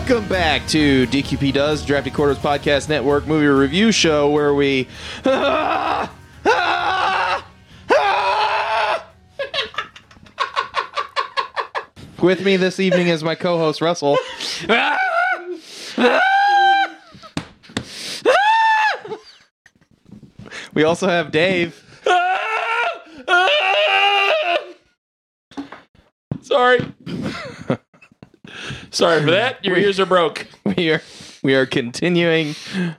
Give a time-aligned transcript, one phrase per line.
[0.00, 4.88] Welcome back to DQP Does Drafty Quarters Podcast Network movie review show where we.
[12.20, 14.16] With me this evening is my co-host Russell.
[20.72, 21.84] We also have Dave.
[26.40, 26.80] Sorry.
[28.90, 29.64] Sorry for that.
[29.64, 30.46] Your ears are broke.
[30.76, 31.02] We are
[31.42, 32.54] we are continuing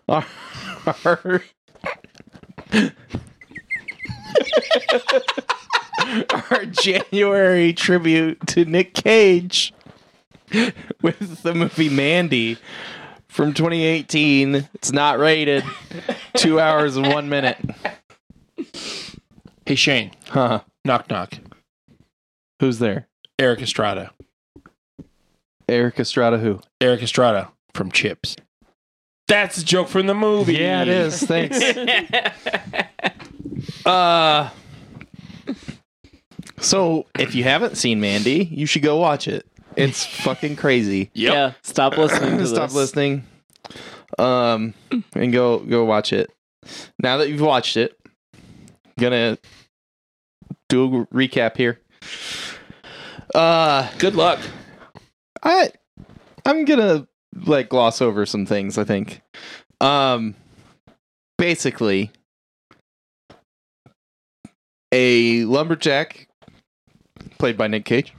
[0.10, 0.26] our,
[1.06, 1.42] our
[6.52, 9.74] our January tribute to Nick Cage
[11.02, 12.58] with the movie Mandy
[13.30, 14.68] from 2018.
[14.74, 15.64] It's not rated.
[16.36, 17.58] Two hours and one minute.
[19.66, 20.62] Hey Shane, Huh?
[20.84, 21.36] knock knock.
[22.60, 23.08] Who's there?
[23.40, 24.12] Erik Estrada.
[25.72, 26.38] Erik Estrada.
[26.38, 26.60] Who?
[26.80, 28.36] Erik Estrada from Chips.
[29.28, 30.56] That's a joke from the movie.
[30.56, 31.24] Yeah, it is.
[31.24, 31.58] Thanks.
[33.86, 34.50] uh
[36.60, 39.46] So, if you haven't seen Mandy, you should go watch it.
[39.76, 41.10] It's fucking crazy.
[41.14, 41.34] Yep.
[41.34, 42.76] Yeah, stop listening to Stop this.
[42.76, 43.24] listening.
[44.20, 44.74] Um
[45.16, 46.30] and go go watch it.
[47.00, 47.98] Now that you've watched it,
[49.00, 49.38] gonna
[50.68, 51.80] do a recap here.
[53.34, 54.40] Uh Good luck.
[55.44, 55.72] I
[56.46, 57.08] I'm gonna
[57.46, 59.22] like gloss over some things, I think.
[59.80, 60.36] Um
[61.38, 62.12] basically
[64.92, 66.28] a lumberjack
[67.40, 68.14] played by Nick Cage.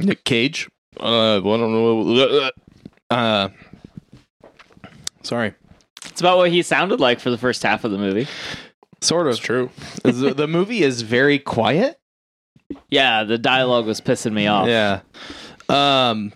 [0.00, 0.68] Nick Cage.
[0.98, 2.50] Uh I don't know.
[3.10, 3.48] Uh
[5.22, 5.54] sorry.
[6.06, 8.26] It's about what he sounded like for the first half of the movie.
[9.00, 9.44] Sort That's of.
[9.44, 9.70] true.
[10.02, 12.00] the, the movie is very quiet.
[12.90, 14.66] Yeah, the dialogue was pissing me off.
[14.68, 15.00] Yeah.
[15.68, 16.32] Um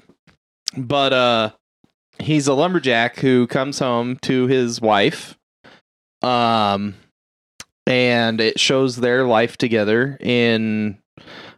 [0.76, 1.50] but uh
[2.18, 5.38] he's a lumberjack who comes home to his wife.
[6.22, 6.94] Um
[7.86, 10.98] and it shows their life together in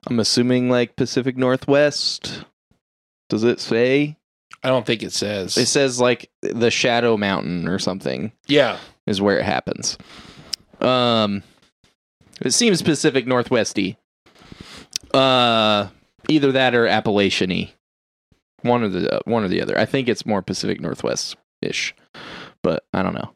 [0.07, 2.45] I'm assuming like Pacific Northwest.
[3.29, 4.17] Does it say?
[4.63, 5.57] I don't think it says.
[5.57, 8.79] It says like the Shadow Mountain or something yeah.
[9.07, 9.99] is where it happens.
[10.81, 11.43] Um,
[12.41, 13.97] it seems Pacific Northwesty.
[15.13, 15.89] Uh,
[16.29, 17.73] either that or Appalachian-y.
[18.63, 19.79] One or the one or the other.
[19.79, 21.95] I think it's more Pacific Northwest ish,
[22.63, 23.33] but I don't know.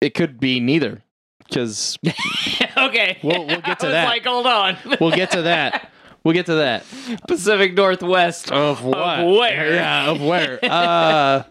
[0.00, 1.02] It could be neither,
[1.46, 1.96] because
[2.76, 3.18] okay.
[3.22, 4.08] We'll- we'll get to that.
[4.08, 4.76] Like, hold on.
[5.00, 5.90] we'll get to that.
[6.24, 6.84] We'll get to that.
[7.28, 8.50] Pacific Northwest.
[8.50, 9.24] Of what?
[9.26, 9.74] where?
[9.74, 10.58] Yeah, of where?
[10.64, 11.44] Uh,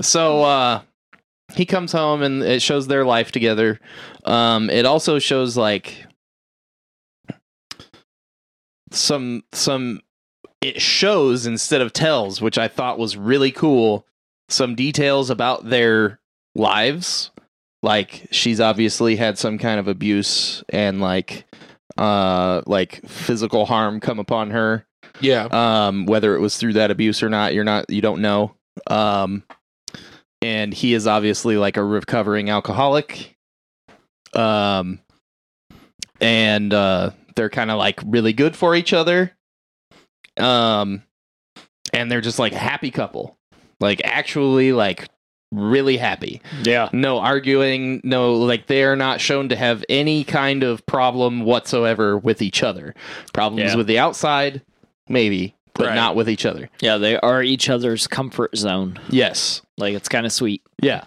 [0.00, 0.80] so uh,
[1.54, 3.80] he comes home and it shows their life together.
[4.24, 6.06] Um, it also shows like
[8.90, 10.00] some some
[10.60, 14.06] it shows instead of tells, which I thought was really cool.
[14.48, 16.20] Some details about their
[16.54, 17.30] lives.
[17.82, 21.46] Like she's obviously had some kind of abuse and like
[21.96, 24.86] uh like physical harm come upon her
[25.20, 25.44] Yeah.
[25.50, 28.54] um whether it was through that abuse or not you're not you don't know
[28.86, 29.42] um
[30.40, 33.36] and he is obviously like a recovering alcoholic
[34.34, 35.00] um
[36.20, 39.32] and uh they're kind of like really good for each other
[40.38, 41.02] um
[41.94, 43.38] and they're just like a happy couple
[43.80, 45.08] like actually like
[45.50, 46.90] really happy Yeah.
[46.92, 52.18] no arguing no like they are not shown to have any kind of problem whatsoever
[52.18, 52.94] with each other
[53.32, 53.76] problems Yeah.
[53.78, 54.60] with the outside
[55.08, 55.94] maybe but Right.
[55.94, 58.98] not with each other Yeah, they are each other's comfort zone.
[59.08, 60.62] yes Like, it's kind of sweet.
[60.82, 61.04] yeah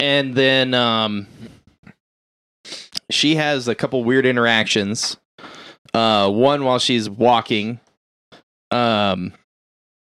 [0.00, 1.28] and then um
[3.08, 5.16] she has a couple weird interactions
[5.96, 7.80] uh one while she's walking
[8.70, 9.32] um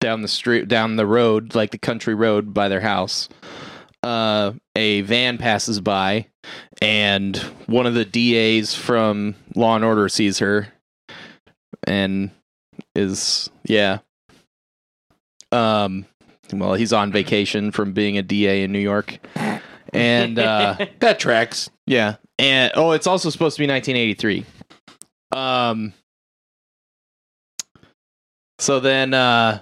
[0.01, 3.29] down the street down the road like the country road by their house
[4.03, 6.27] uh a van passes by
[6.83, 7.37] and
[7.67, 10.69] one of the DAs from Law and Order sees her
[11.85, 12.31] and
[12.97, 13.99] is yeah
[15.53, 16.07] um
[16.53, 19.19] well he's on vacation from being a DA in New York
[19.93, 21.71] and uh That tracks.
[21.87, 22.17] yeah.
[22.41, 24.45] And oh, it's also supposed to be 1983.
[25.33, 25.93] Um
[28.59, 29.61] So then uh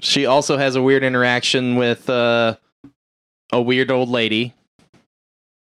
[0.00, 2.56] she also has a weird interaction with uh
[3.52, 4.54] a weird old lady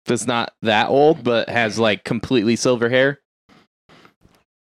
[0.06, 3.20] that's not that old but has like completely silver hair.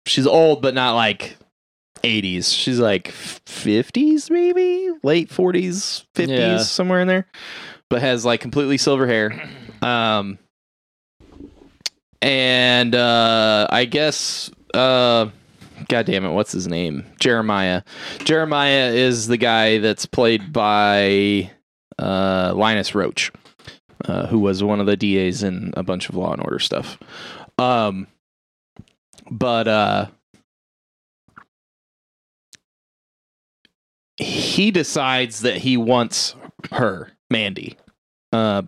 [0.06, 1.36] She's old but not like
[2.02, 2.54] 80s.
[2.54, 6.58] She's like 50s maybe, late 40s, 50s Yeah.
[6.58, 7.26] somewhere in there.
[7.90, 9.48] But has like completely silver hair.
[9.82, 10.38] Um
[12.22, 15.28] and uh I guess uh
[15.88, 17.04] God damn it, what's his name?
[17.20, 17.82] Jeremiah.
[18.24, 21.50] Jeremiah is the guy that's played by
[21.98, 23.30] uh, Linus Roache,
[24.06, 26.98] uh, who was one of the DAs in a bunch of Law and Order stuff.
[27.58, 28.06] Um,
[29.30, 30.06] but uh,
[34.16, 36.34] he decides that he wants
[36.72, 37.76] her, Mandy.
[38.32, 38.62] Uh,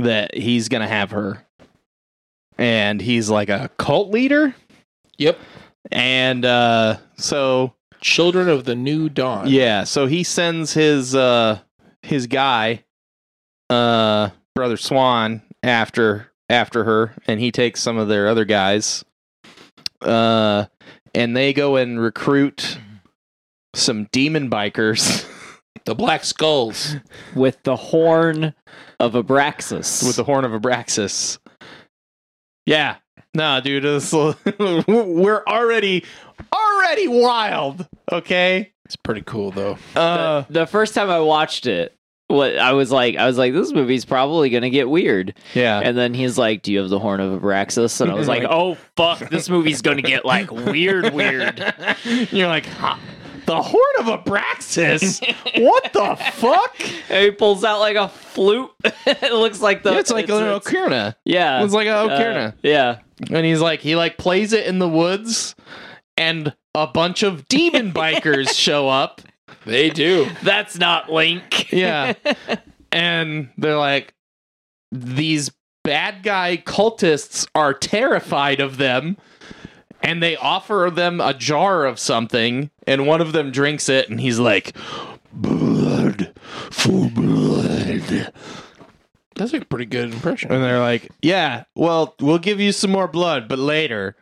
[0.00, 1.43] that he's gonna have her,
[2.58, 4.54] and he's like a cult leader.
[5.18, 5.38] Yep.
[5.92, 9.48] And uh, so Children of the New Dawn.
[9.48, 11.58] yeah, so he sends his uh
[12.02, 12.84] his guy,
[13.70, 19.04] uh brother Swan after after her, and he takes some of their other guys,
[20.02, 20.66] uh,
[21.14, 22.78] and they go and recruit
[23.74, 25.26] some demon bikers
[25.84, 26.96] The Black Skulls.
[27.34, 28.54] With the horn
[29.00, 30.06] of Abraxas.
[30.06, 31.38] with the horn of Abraxas.
[32.66, 32.96] Yeah,
[33.34, 34.12] no, dude, this,
[34.58, 36.04] we're already
[36.52, 37.86] already wild.
[38.10, 39.78] Okay, It's pretty cool though.
[39.96, 41.96] uh, the first time I watched it,
[42.28, 45.34] what I was like, I was like, this movie's probably gonna get weird.
[45.52, 45.78] yeah.
[45.80, 48.44] And then he's like, "Do you have the horn of Abraxas?" And I was like,
[48.48, 51.74] "Oh fuck, this movie's gonna get like weird, weird."
[52.32, 52.96] You're like, huh,
[53.46, 55.20] the horn of Abraxas?
[55.62, 56.76] what the fuck?
[57.10, 58.70] And he pulls out like a flute.
[58.84, 59.92] it looks like the.
[59.92, 61.14] Yeah, it's like an it's- ocarina.
[61.24, 62.98] Yeah, It's like an Uh, yeah,
[63.30, 65.54] and he's like, he like plays it in the woods,
[66.16, 69.20] and a bunch of demon bikers show up.
[69.66, 70.28] They do.
[70.42, 71.72] that's not Link.
[71.72, 72.14] Yeah.
[72.92, 74.12] and they're like,
[74.92, 75.50] these
[75.84, 79.16] bad guy cultists are terrified of them.
[80.04, 84.20] And they offer them a jar of something, and one of them drinks it, and
[84.20, 84.76] he's like,
[85.32, 86.32] Blood
[86.70, 88.32] for blood.
[89.34, 90.52] That's a pretty good impression.
[90.52, 94.14] And they're like, Yeah, well, we'll give you some more blood, but later.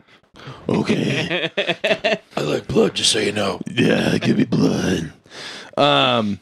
[0.69, 1.51] Okay.
[2.37, 3.61] I like blood, just so you know.
[3.71, 5.13] Yeah, give me blood.
[5.77, 6.41] Um,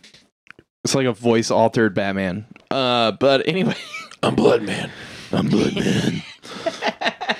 [0.84, 2.46] it's like a voice altered Batman.
[2.70, 3.76] Uh, but anyway,
[4.22, 4.90] I'm Blood Man.
[5.32, 6.22] I'm Blood Man.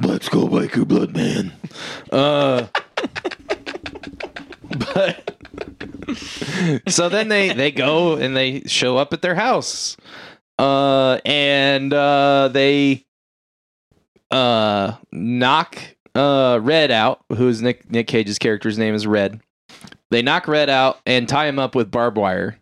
[0.00, 1.52] Black Skull Biker Blood Man.
[2.12, 2.66] Uh,
[4.94, 5.36] but
[6.88, 9.96] so then they they go and they show up at their house.
[10.58, 13.04] Uh, and uh, they
[14.30, 15.78] uh knock
[16.14, 19.40] uh Red out, who's Nick Nick Cage's character's name is Red.
[20.10, 22.58] They knock Red out and tie him up with barbed wire.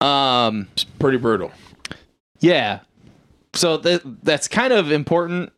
[0.00, 1.52] Um, It's pretty brutal.
[2.40, 2.80] yeah.
[3.54, 5.52] So that that's kind of important.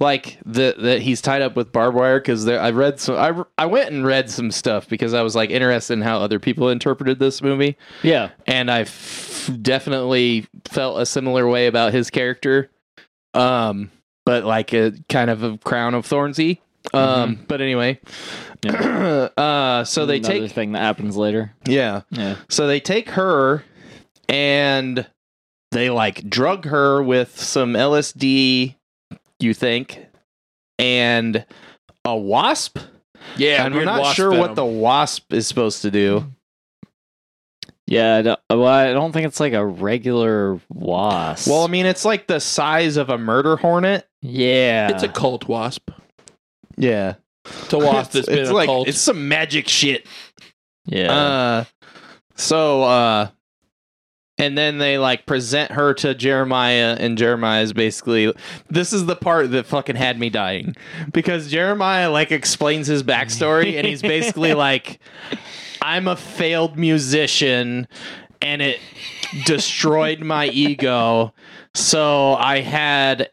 [0.00, 3.14] Like the that he's tied up with barbed wire because I read some.
[3.16, 6.40] I I went and read some stuff because I was like interested in how other
[6.40, 12.10] people interpreted this movie, yeah, and I f- definitely felt a similar way about his
[12.10, 12.70] character.
[13.34, 13.92] Um,
[14.26, 16.58] but like a kind of a crown of thornsy.
[16.92, 18.00] Um, but anyway,
[18.66, 21.52] uh, so they Another take thing that happens later.
[21.66, 22.02] yeah.
[22.10, 23.64] Yeah, So they take her
[24.28, 25.06] and
[25.70, 28.76] they like drug her with some LSD,
[29.44, 30.04] you think,
[30.78, 31.44] and
[32.04, 32.78] a wasp.
[33.36, 36.26] Yeah, and we're not wasp sure what the wasp is supposed to do.
[37.86, 38.16] yeah.
[38.16, 41.48] I don't, well, I don't think it's like a regular wasp.
[41.48, 44.06] Well, I mean, it's like the size of a murder hornet.
[44.20, 45.90] yeah, It's a cult wasp.
[46.76, 47.14] Yeah,
[47.46, 48.88] It's a wasp that's been it's a like cult.
[48.88, 50.06] it's some magic shit.
[50.86, 51.12] yeah.
[51.12, 51.64] Uh,
[52.36, 53.28] so uh,
[54.38, 58.32] and then they like present her to Jeremiah, and Jeremiah is basically
[58.68, 60.74] this is the part that fucking had me dying
[61.12, 64.98] because Jeremiah like explains his backstory, and he's basically like,
[65.80, 67.86] I'm a failed musician,
[68.42, 68.80] and it
[69.46, 71.32] destroyed my ego,
[71.74, 73.30] so I had.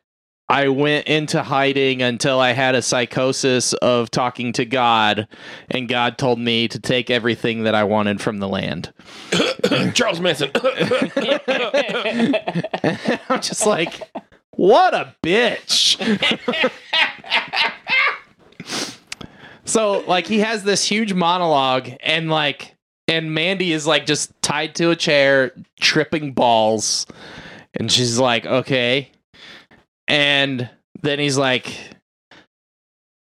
[0.51, 5.29] I went into hiding until I had a psychosis of talking to God,
[5.69, 8.91] and God told me to take everything that I wanted from the land.
[9.93, 10.51] Charles Manson.
[13.29, 14.01] I'm just like,
[14.57, 15.95] what a bitch.
[19.63, 22.75] so, like, he has this huge monologue, and like,
[23.07, 27.05] and Mandy is like just tied to a chair, tripping balls,
[27.73, 29.11] and she's like, okay.
[30.11, 30.69] And
[31.01, 31.73] then he's like,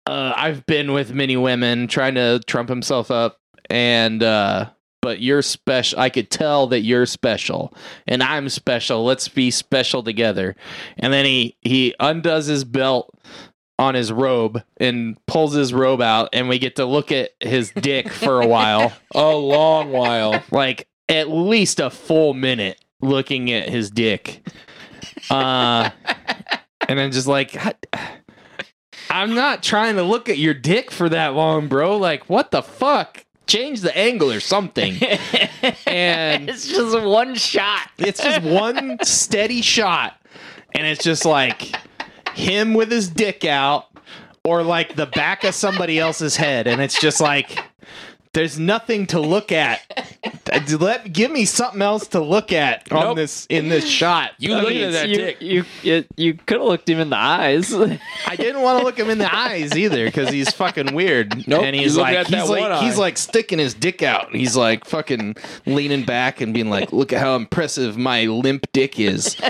[0.07, 3.39] uh, I've been with many women trying to trump himself up,
[3.71, 6.01] and uh, but you're special.
[6.01, 7.73] I could tell that you're special,
[8.09, 9.05] and I'm special.
[9.05, 10.57] Let's be special together.
[10.99, 13.17] And then he he undoes his belt
[13.79, 17.71] on his robe and pulls his robe out, and we get to look at his
[17.71, 20.43] dick for a while, a long while.
[20.51, 24.45] like at least a full minute looking at his dick.
[25.31, 25.91] Uh,
[26.89, 27.57] and then just like.
[29.11, 31.97] I'm not trying to look at your dick for that long, bro.
[31.97, 33.25] Like, what the fuck?
[33.47, 34.95] Change the angle or something.
[35.87, 37.91] and it's just one shot.
[37.99, 40.19] it's just one steady shot.
[40.75, 41.77] And it's just like
[42.35, 43.87] him with his dick out
[44.45, 46.67] or like the back of somebody else's head.
[46.67, 47.59] And it's just like,
[48.35, 49.81] there's nothing to look at.
[50.81, 53.17] Let give me something else to look at on Nope.
[53.17, 54.33] this in this shot.
[54.39, 55.41] You I look mean, at that you, dick.
[55.41, 57.73] You you, you could have looked him in the eyes.
[58.27, 61.49] I didn't want to look him in the eyes either because he's fucking weird.
[61.49, 64.35] Nope, and he's you like, at that he's like, he's like sticking his dick out.
[64.35, 65.37] He's like fucking
[65.67, 69.37] leaning back and being like, "Look at how impressive my limp dick is."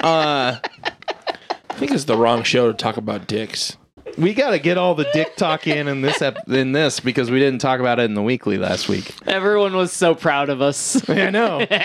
[0.00, 3.76] Uh, I think it's the wrong show to talk about dicks.
[4.18, 7.30] We got to get all the dick talk in in this ep- in this because
[7.30, 9.14] we didn't talk about it in the weekly last week.
[9.26, 11.08] Everyone was so proud of us.
[11.08, 11.66] I know.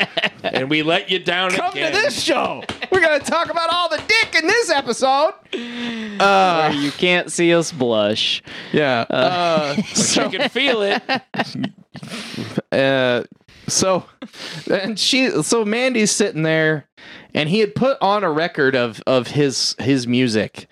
[0.44, 1.91] And we let you down Come again.
[1.91, 2.62] to this show.
[2.91, 5.34] We're gonna talk about all the dick in this episode.
[6.22, 8.44] Uh, you can't see us blush.
[8.72, 9.05] yeah.
[9.10, 11.01] Uh, But you can feel it.
[12.72, 13.24] uh
[13.67, 14.05] so
[14.70, 16.86] and she so Mandy's sitting there
[17.34, 20.67] and he had put on a record of of his his music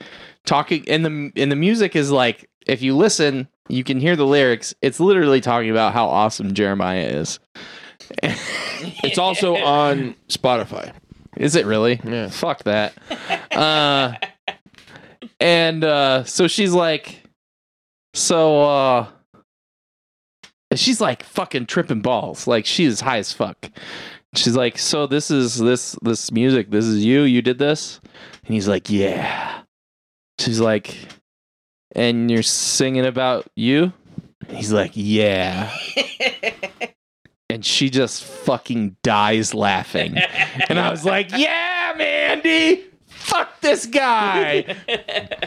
[0.46, 4.26] talking and the and the music is like if you listen you can hear the
[4.26, 4.74] lyrics.
[4.82, 7.40] It's literally talking about how awesome Jeremiah is.
[9.02, 10.92] It's also on Spotify.
[11.38, 12.02] is it really?
[12.04, 12.28] Yeah.
[12.28, 12.94] fuck that.
[13.50, 14.16] Uh
[15.40, 17.24] and uh so she's like
[18.14, 19.08] so uh
[20.76, 22.46] she's like fucking tripping balls.
[22.46, 23.72] Like she's high as fuck.
[24.36, 28.02] She's like so this is this this music this is you you did this?
[28.46, 29.63] And he's like yeah
[30.44, 30.96] she's like
[31.96, 33.94] and you're singing about you?
[34.50, 35.76] He's like yeah.
[37.50, 40.16] And she just fucking dies laughing.
[40.70, 44.76] And I was like, "Yeah, Mandy, fuck this guy."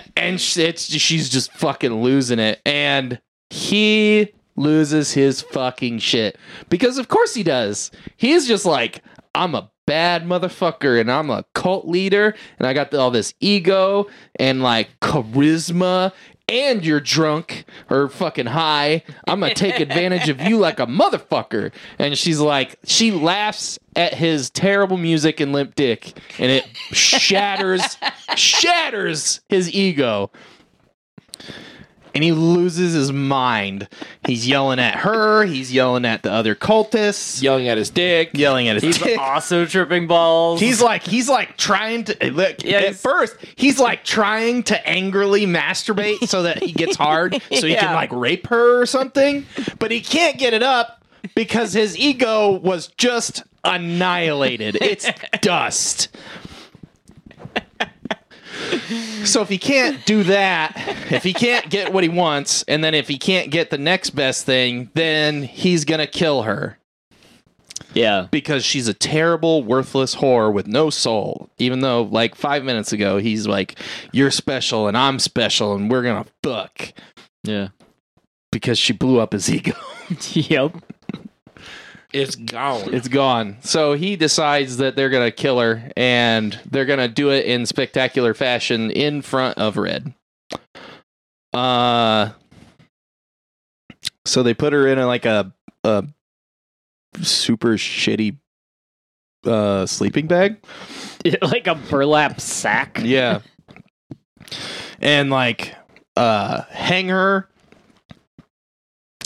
[0.17, 6.39] and she's just fucking losing it, and he loses his fucking shit.
[6.69, 7.91] Because, of course, he does.
[8.17, 9.03] He's just like,
[9.37, 14.09] "I'm a." Bad motherfucker, and I'm a cult leader, and I got all this ego
[14.35, 16.13] and like charisma,
[16.49, 19.03] and you're drunk or fucking high.
[19.27, 21.73] I'm gonna take advantage of you like a motherfucker.
[21.99, 27.99] And she's like, she laughs at his terrible music and limp dick, and it shatters,
[28.37, 30.31] shatters his ego.
[32.17, 33.89] And he loses his mind.
[34.27, 35.45] He's yelling at her.
[35.45, 37.43] He's yelling at the other cultists.
[37.43, 38.31] Yelling at his dick.
[38.33, 38.95] Yelling at his dick.
[38.95, 39.19] He's dick.
[39.21, 40.61] also tripping balls.
[40.61, 45.47] He's like he's like trying to look Yeah, at first he's like trying to angrily
[45.47, 49.45] masturbate so that he gets hard so he can like rape her or something
[49.79, 51.05] but he can't get it up
[51.35, 55.09] because his ego was just annihilated it's
[55.41, 56.09] dust
[59.25, 60.73] so if he can't do that
[61.11, 64.11] if he can't get what he wants and then if he can't get the next
[64.11, 66.79] best thing then he's gonna kill her
[67.97, 68.29] yeah.
[68.31, 71.49] because she's a terrible, worthless whore with no soul.
[71.59, 73.79] Even though, like five minutes ago, he's like,
[74.13, 76.93] "You're special and I'm special and we're gonna fuck,"
[77.43, 77.69] Yeah.
[78.53, 79.75] because she blew up his ego.
[80.33, 80.73] yep.
[82.17, 82.95] It's gone.
[82.95, 83.59] it's gone.
[83.63, 88.35] So he decides that they're gonna kill her and they're gonna do it in spectacular
[88.35, 90.13] fashion in front of Red.
[91.53, 92.31] Uh,
[94.25, 95.53] so they put her in a, like a
[95.85, 96.05] a
[97.23, 98.37] super shitty
[99.47, 100.57] uh sleeping bag.
[101.43, 102.99] like a burlap sack.
[103.03, 103.41] Yeah.
[105.01, 105.75] and like
[106.17, 107.49] uh hang her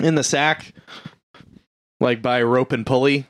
[0.02, 0.72] in the sack
[2.00, 3.26] like by rope and pulley.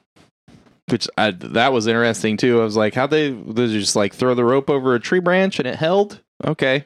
[0.89, 2.61] Which I, that was interesting too.
[2.61, 5.59] I was like, how they they just like throw the rope over a tree branch
[5.59, 6.21] and it held?
[6.45, 6.85] Okay.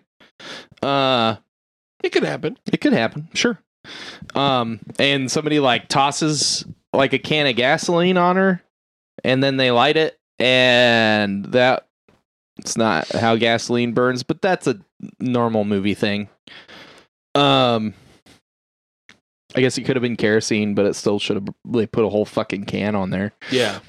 [0.83, 1.37] Uh
[2.03, 2.59] it could happen.
[2.71, 3.59] it could happen, sure.
[4.35, 8.63] Um, and somebody like tosses like a can of gasoline on her,
[9.25, 11.87] and then they light it, and that
[12.59, 14.79] it's not how gasoline burns, but that's a
[15.19, 16.29] normal movie thing.
[17.35, 17.95] Um,
[19.57, 22.09] I guess it could have been kerosene, but it still should have they put a
[22.09, 23.33] whole fucking can on there.
[23.51, 23.81] Yeah.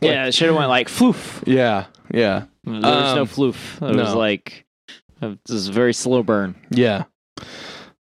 [0.00, 1.44] Yeah, it should have went like floof.
[1.46, 2.82] Yeah, yeah, There was
[3.14, 3.88] no Um, floof.
[3.88, 4.66] It was like
[5.20, 6.56] it was a very slow burn.
[6.70, 7.04] yeah.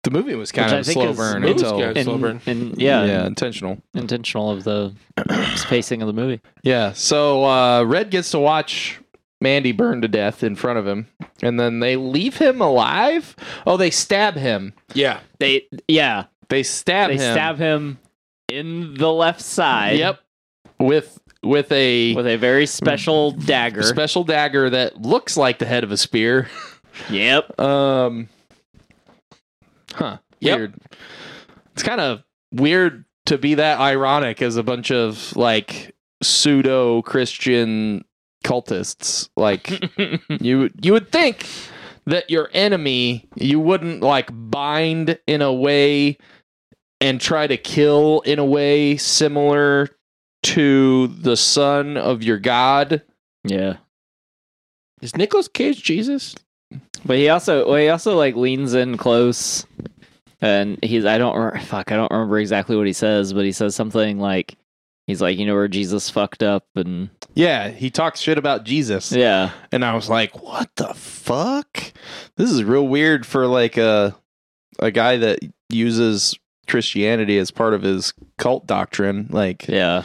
[0.02, 1.96] The movie was kind Which of I a think slow is- burn Movie's until good.
[1.98, 2.40] And, Slow burn.
[2.46, 3.76] and yeah, yeah, intentional.
[3.94, 4.94] intentional of the
[5.56, 6.40] spacing of the movie.
[6.62, 6.92] Yeah.
[6.94, 8.98] So uh, Red gets to watch
[9.42, 11.06] Mandy burn to death in front of him,
[11.42, 13.36] and then they leave him alive.
[13.66, 14.72] Oh, they stab him.
[14.94, 15.20] Yeah.
[15.38, 17.32] They yeah, They stab they him.
[17.32, 17.98] stab him
[18.48, 19.98] in the left side.
[19.98, 20.20] Yep.
[20.78, 23.82] With with a With a very special dagger.
[23.82, 26.48] special dagger that looks like the head of a spear.
[27.10, 27.58] yep.
[27.58, 28.28] Um.
[29.94, 30.18] Huh.
[30.40, 30.58] Yep.
[30.58, 30.74] Weird.
[31.72, 38.04] It's kind of weird to be that ironic as a bunch of like pseudo Christian
[38.44, 39.28] cultists.
[39.36, 39.70] Like
[40.40, 41.46] you you would think
[42.06, 46.18] that your enemy you wouldn't like bind in a way
[47.02, 49.90] and try to kill in a way similar
[50.44, 53.02] to the son of your god.
[53.44, 53.76] Yeah.
[55.00, 56.34] Is Nicolas Cage Jesus?
[57.04, 59.66] But he also well, he also like leans in close,
[60.40, 63.52] and he's I don't re- fuck I don't remember exactly what he says, but he
[63.52, 64.56] says something like
[65.08, 69.10] he's like you know where Jesus fucked up and Yeah, he talks shit about Jesus.
[69.12, 71.92] yeah and I was like, "What the fuck?
[72.36, 74.14] This is real weird for like a
[74.78, 76.38] a guy that uses
[76.68, 80.04] Christianity as part of his cult doctrine." Like, yeah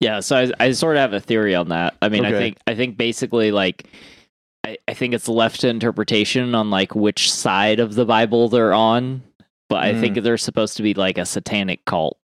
[0.00, 0.20] yeah.
[0.20, 1.96] So I I sort of have a theory on that.
[2.02, 3.86] I mean I think I think basically like.
[4.62, 8.74] I, I think it's left to interpretation on like which side of the Bible they're
[8.74, 9.22] on,
[9.70, 10.22] but I think mm.
[10.22, 12.18] they're supposed to be like a satanic cult,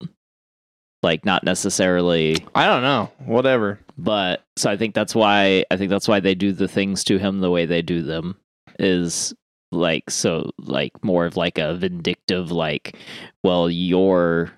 [1.03, 3.81] like not necessarily I don't know, whatever.
[3.97, 7.17] but so I think that's why I think that's why they do the things to
[7.17, 8.37] him the way they do them
[8.79, 9.35] is
[9.73, 12.97] like so like more of like a vindictive like
[13.43, 14.51] well your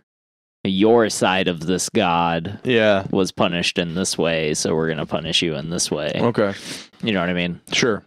[0.65, 3.07] your side of this god Yeah.
[3.11, 6.53] was punished in this way so we're going to punish you in this way Okay.
[7.03, 8.05] you know what I mean Sure.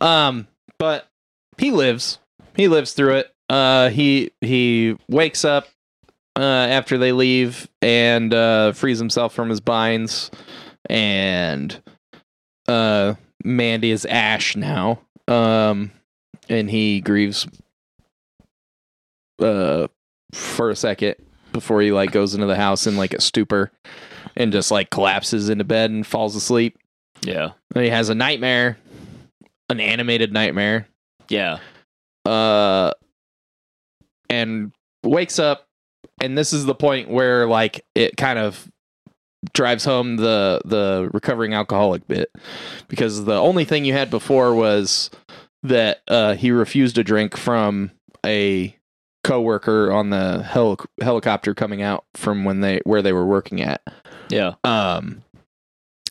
[0.00, 1.08] Um, but
[1.58, 2.18] he lives.
[2.56, 3.34] He lives through it.
[3.48, 5.68] Uh, he he wakes up
[6.36, 10.30] uh, after they leave and uh, frees himself from his binds,
[10.88, 11.80] and
[12.66, 15.00] uh, Mandy is Ash now.
[15.28, 15.92] Um,
[16.52, 17.46] and he grieves
[19.40, 19.88] uh
[20.32, 21.16] for a second
[21.52, 23.70] before he like goes into the house in like a stupor
[24.36, 26.78] and just like collapses into bed and falls asleep.
[27.22, 28.78] yeah And he has a nightmare,
[29.68, 30.88] an animated nightmare,
[31.28, 31.58] yeah
[32.24, 32.92] uh,
[34.30, 35.66] and wakes up.
[36.20, 38.70] And this is the point where like it kind of
[39.52, 42.30] drives home the the recovering alcoholic bit
[42.86, 45.10] because the only thing you had before was
[45.62, 47.92] that uh, he refused a drink from
[48.24, 48.76] a
[49.24, 53.82] coworker on the hel- helicopter coming out from when they where they were working at.
[54.28, 55.22] yeah Um,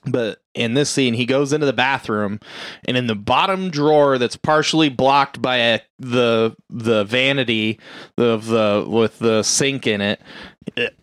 [0.06, 2.40] but in this scene, he goes into the bathroom,
[2.86, 7.80] and in the bottom drawer that's partially blocked by a, the the vanity
[8.18, 10.22] of the with the sink in it,
[10.76, 10.98] it,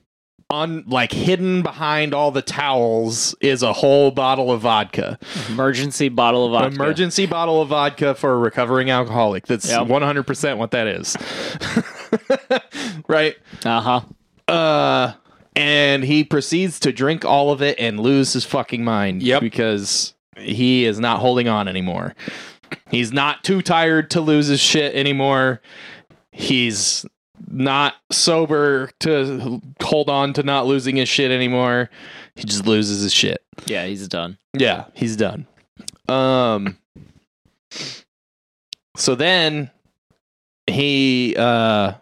[0.51, 5.19] on like hidden behind all the towels is a whole bottle of vodka.
[5.51, 9.47] emergency bottle of vodka Emergency bottle of vodka for a recovering alcoholic.
[9.47, 9.89] That's Yep.
[9.89, 11.17] one hundred percent what that is.
[13.09, 13.37] right.
[13.65, 14.01] uh-huh
[14.49, 15.13] Uh,
[15.55, 19.23] and he proceeds to drink all of it and lose his fucking mind.
[19.23, 19.43] Yep.
[19.43, 22.15] Because he is not holding on anymore.
[22.91, 25.61] He's not too tired to lose his shit anymore.
[26.33, 27.05] He's
[27.51, 31.91] not sober to hold on to not losing his shit anymore.
[32.37, 33.43] He just loses his shit.
[33.67, 35.47] yeah he's done Yeah, he's done.
[36.09, 36.77] Um
[38.97, 39.71] so then
[40.67, 41.93] he uh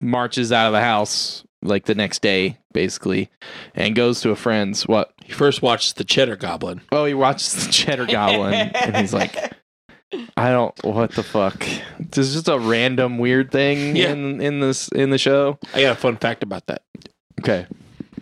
[0.00, 3.28] marches out of the house like the next day basically
[3.74, 6.80] and goes to a friend's what He first watched The Cheddar Goblin.
[6.90, 9.36] oh he watches the cheddar goblin and he's like
[10.36, 11.66] I don't what the fuck.
[11.98, 14.10] This is just a random weird thing Yeah.
[14.12, 15.58] in in this in the show.
[15.74, 16.82] I got a fun fact about that.
[17.40, 17.66] Okay.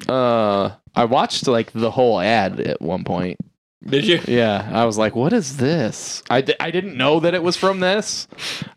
[0.08, 3.38] Uh I watched like the whole ad at one point
[3.84, 4.20] Did you?
[4.26, 7.56] Yeah, I was like, "What is this?" I, di- I didn't know that it was
[7.56, 8.28] from this.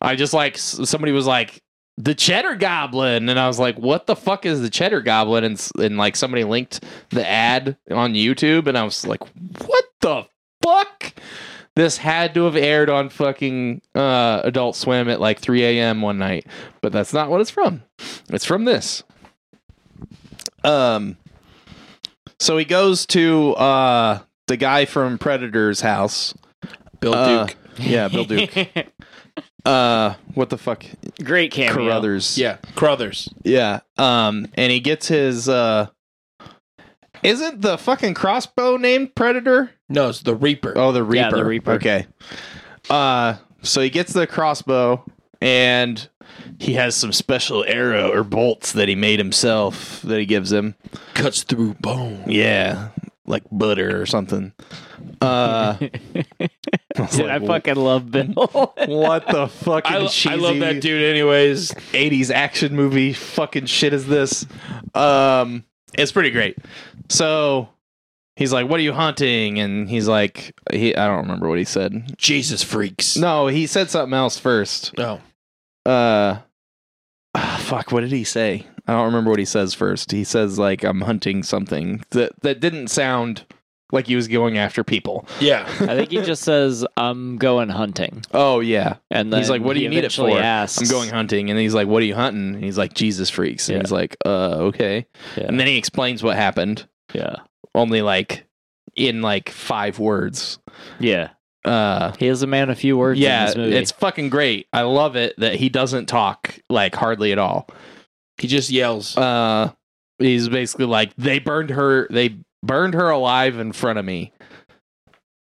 [0.01, 1.61] I just like somebody was like,
[1.97, 5.69] "The Cheddar Goblin," and I was like, "What the fuck is the Cheddar Goblin?" And
[5.79, 9.21] and like somebody linked the ad on YouTube, and I was like,
[9.65, 10.25] "What the
[10.63, 11.13] fuck?"
[11.75, 16.01] This had to have aired on fucking uh, Adult Swim at like 3 a.m.
[16.01, 16.45] one night,
[16.81, 17.81] but that's not what it's from.
[18.29, 19.03] It's from this.
[20.63, 21.17] Um.
[22.39, 26.33] So he goes to uh the guy from Predator's house.
[26.99, 27.57] Bill Uh, Duke.
[27.77, 28.51] Yeah, Bill Duke.
[29.65, 30.85] uh, what the fuck?
[31.23, 32.37] great cameo Carruthers.
[32.37, 33.29] Yeah, Crothers.
[33.43, 33.79] Yeah.
[33.97, 35.87] Um, and he gets his uh.
[37.23, 39.71] Isn't the fucking crossbow named Predator?
[39.93, 40.73] No, it's the Reaper.
[40.75, 41.15] Oh, the Reaper.
[41.21, 41.71] Yeah, the Reaper.
[41.73, 42.07] Okay.
[42.89, 45.05] Uh, so he gets the crossbow,
[45.39, 46.09] and
[46.57, 50.75] he has some special arrow or bolts that he made himself that he gives him.
[51.13, 52.23] Cuts through bone.
[52.27, 52.89] Yeah,
[53.27, 54.53] like butter or something.
[55.21, 56.49] Uh, I
[56.97, 58.33] was Dude, I fucking love Bill.
[58.87, 61.71] what the fucking I, cheesy I love that dude anyways.
[61.71, 64.47] 80s action movie fucking shit is this?
[64.95, 66.57] Um, it's pretty great.
[67.09, 67.69] So
[68.35, 71.65] he's like, "What are you hunting?" And he's like, "He, I don't remember what he
[71.65, 72.15] said.
[72.17, 73.15] Jesus freaks.
[73.17, 74.97] No, he said something else first.
[74.97, 75.21] No.
[75.85, 76.37] Uh,
[77.59, 78.67] fuck, what did he say?
[78.87, 80.11] I don't remember what he says first.
[80.11, 83.45] He says like I'm hunting something that that didn't sound
[83.91, 85.25] like he was going after people.
[85.39, 85.65] Yeah.
[85.81, 88.95] I think he just says, "I'm going hunting," Oh yeah.
[89.11, 91.57] and then He's like, "What do you need it for?" Asks, I'm going hunting and
[91.59, 93.81] he's like, "What are you hunting?" And he's like, "Jesus freaks." And Yeah.
[93.83, 95.05] he's like, "Uh, okay."
[95.37, 95.45] Yeah.
[95.45, 97.37] And then he explains what happened Yeah,
[97.75, 98.45] only like
[98.95, 100.59] in like 5 words.
[100.99, 101.29] yeah.
[101.65, 103.17] Uh He is a man of few words.
[103.19, 103.75] in yeah, this movie.
[103.75, 104.67] it's fucking great.
[104.73, 107.67] I love it that he doesn't talk like hardly at all.
[108.37, 109.15] He just yells.
[109.17, 109.71] uh
[110.19, 114.31] he's basically like they burned her they burned her alive in front of me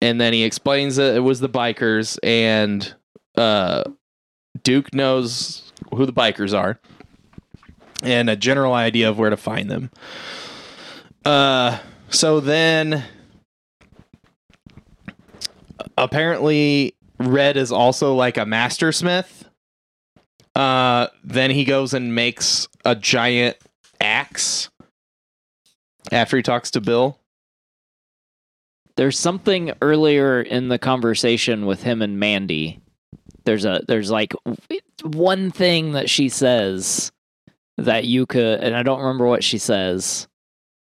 [0.01, 2.93] and then he explains that it was the bikers and
[3.37, 3.83] uh
[4.63, 6.79] duke knows who the bikers are
[8.03, 9.89] and a general idea of where to find them
[11.25, 11.79] uh
[12.09, 13.03] so then
[15.97, 19.49] apparently red is also like a master smith
[20.55, 23.57] uh then he goes and makes a giant
[24.01, 24.69] axe
[26.11, 27.19] after he talks to Bill.
[28.95, 32.81] there's something earlier in the conversation with him and Mandy.
[33.45, 34.33] There's a there's like
[35.03, 37.11] one thing that she says
[37.77, 40.27] that you could, and I don't remember what she says.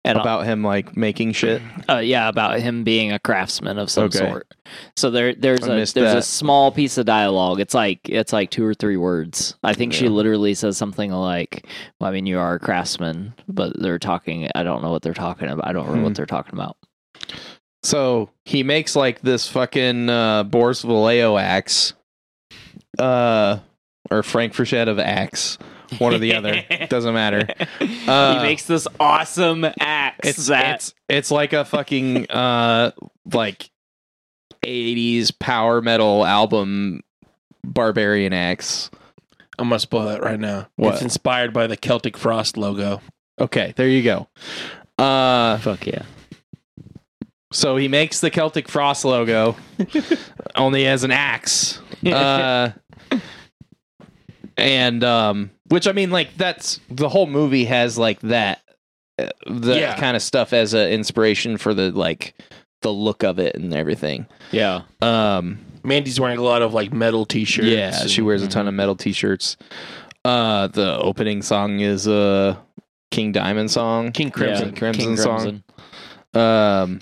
[0.08, 1.62] And About him like making shit.
[1.90, 4.20] uh, yeah, about him being a craftsman of some Okay.
[4.20, 4.54] sort.
[4.96, 6.18] So there there's I a there's that.
[6.18, 7.60] a small piece of dialogue.
[7.60, 9.56] It's like it's like two or three words.
[9.64, 11.68] I think she literally says something like,
[12.00, 14.50] well, "I mean, you are a craftsman," but they're talking.
[14.56, 15.68] I don't know what they're talking about.
[15.68, 16.04] I don't Hmm.
[16.04, 16.78] what they're talking about.
[17.84, 21.94] So he makes like this fucking uh Boris Vallejo axe.
[22.98, 23.60] Uh
[24.10, 25.58] or Frank Frazetta axe.
[26.00, 26.64] One or the other.
[26.90, 27.48] Doesn't matter.
[28.08, 30.28] Uh, he makes this awesome axe.
[30.28, 32.92] It's that it's it's like a fucking uh
[33.32, 33.70] like
[34.64, 37.02] 80s power metal album
[37.64, 38.90] barbarian axe.
[39.60, 40.68] I'm gonna spoil it right now.
[40.76, 40.96] What?
[40.96, 43.02] It's inspired by the Celtic Frost logo.
[43.40, 44.28] Okay, there you go.
[44.98, 46.04] Uh fuck yeah.
[47.52, 49.56] So he makes the Celtic Frost logo
[50.56, 51.80] only as an axe.
[52.06, 52.72] Uh,
[54.58, 58.62] and um which I mean like that's the whole movie has like that
[59.20, 59.98] uh, the Yeah.
[59.98, 62.36] kind of stuff as an inspiration for the like
[62.82, 64.28] the look of it and everything.
[64.52, 64.82] yeah.
[65.02, 67.68] Um Mandy's wearing a lot of like metal t-shirts.
[67.68, 69.58] yeah, she and- wears a ton of metal t-shirts.
[70.26, 72.62] Uh the opening song is a
[73.12, 74.12] King Diamond song.
[74.12, 74.70] King Crimson.
[74.74, 74.80] Yeah.
[74.80, 75.64] Crimson King song.
[76.34, 77.00] Um,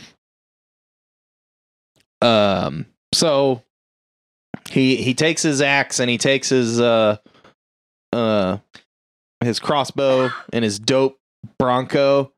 [2.21, 3.63] um, so
[4.69, 7.17] he he takes his axe and he takes his uh
[8.15, 8.58] uh
[9.43, 11.19] his crossbow and his dope
[11.60, 12.32] bronco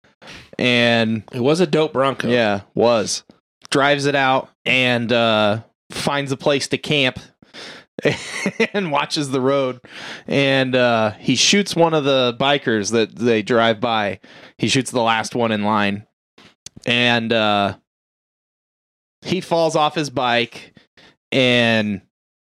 [0.58, 2.28] and It was a dope Bronco.
[2.28, 3.24] yeah was.
[3.70, 5.62] Drives it out and uh
[5.92, 7.20] finds a place to camp
[8.74, 9.80] and watches the road.
[10.28, 14.20] And uh he shoots one of the bikers that they drive by.
[14.58, 16.06] He shoots the last one in line.
[16.86, 17.78] And uh
[19.22, 20.74] he falls off his bike
[21.32, 22.02] and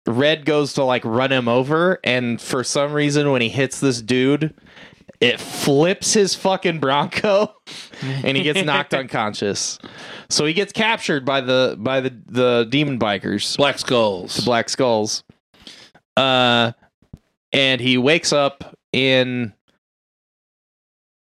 [0.06, 4.02] red goes to like run him over and for some reason when he hits this
[4.02, 4.54] dude
[5.20, 7.54] it flips his fucking bronco
[8.02, 9.78] and he gets knocked unconscious.
[10.28, 13.56] So he gets captured by the by the the demon bikers.
[13.56, 14.36] Black Skulls.
[14.36, 15.24] the black skulls.
[16.16, 16.72] Uh
[17.52, 19.54] and he wakes up in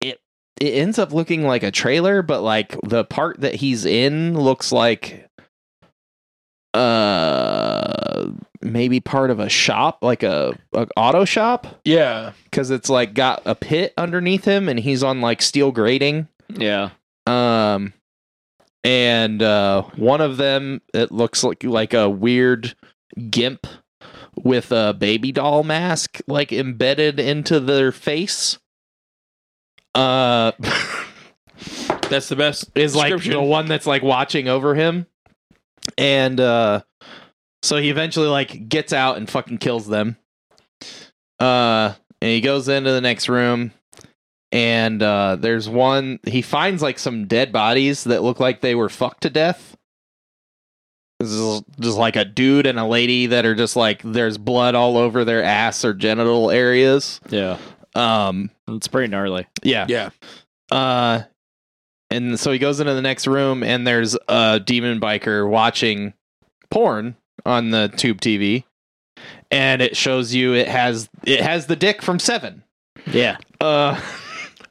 [0.00, 0.20] it
[0.60, 4.72] it ends up looking like a trailer but like the part that he's in looks
[4.72, 5.28] like
[6.74, 7.35] uh
[8.66, 11.66] maybe part of a shop like a, a auto shop?
[11.84, 12.32] Yeah.
[12.44, 16.28] because it's like got a pit underneath him and he's on like steel grating.
[16.48, 16.90] Yeah.
[17.26, 17.92] um
[18.84, 22.76] and uh one of them it looks like like a weird
[23.30, 23.66] gimp
[24.36, 28.58] with a baby doll mask like embedded into their face.
[29.94, 30.52] Uh
[32.10, 35.06] That's the best is like the one that's like watching over him.
[35.98, 36.82] And uh
[37.66, 40.16] so he eventually like gets out and fucking kills them
[41.40, 43.72] uh and he goes into the next room
[44.52, 48.88] and uh there's one he finds like some dead bodies that look like they were
[48.88, 49.76] fucked to death
[51.18, 54.74] this is just like a dude and a lady that are just like there's blood
[54.74, 57.58] all over their ass or genital areas Yeah.
[57.94, 59.46] um It's pretty gnarly.
[59.62, 60.10] yeah Yeah.
[60.70, 61.22] uh,
[62.10, 66.14] and so he goes into the next room, and there's a demon biker watching
[66.70, 68.64] porn on the tube TV,
[69.50, 72.64] and it shows you it has it has the dick from Seven.
[73.06, 73.36] Yeah.
[73.60, 74.00] Uh,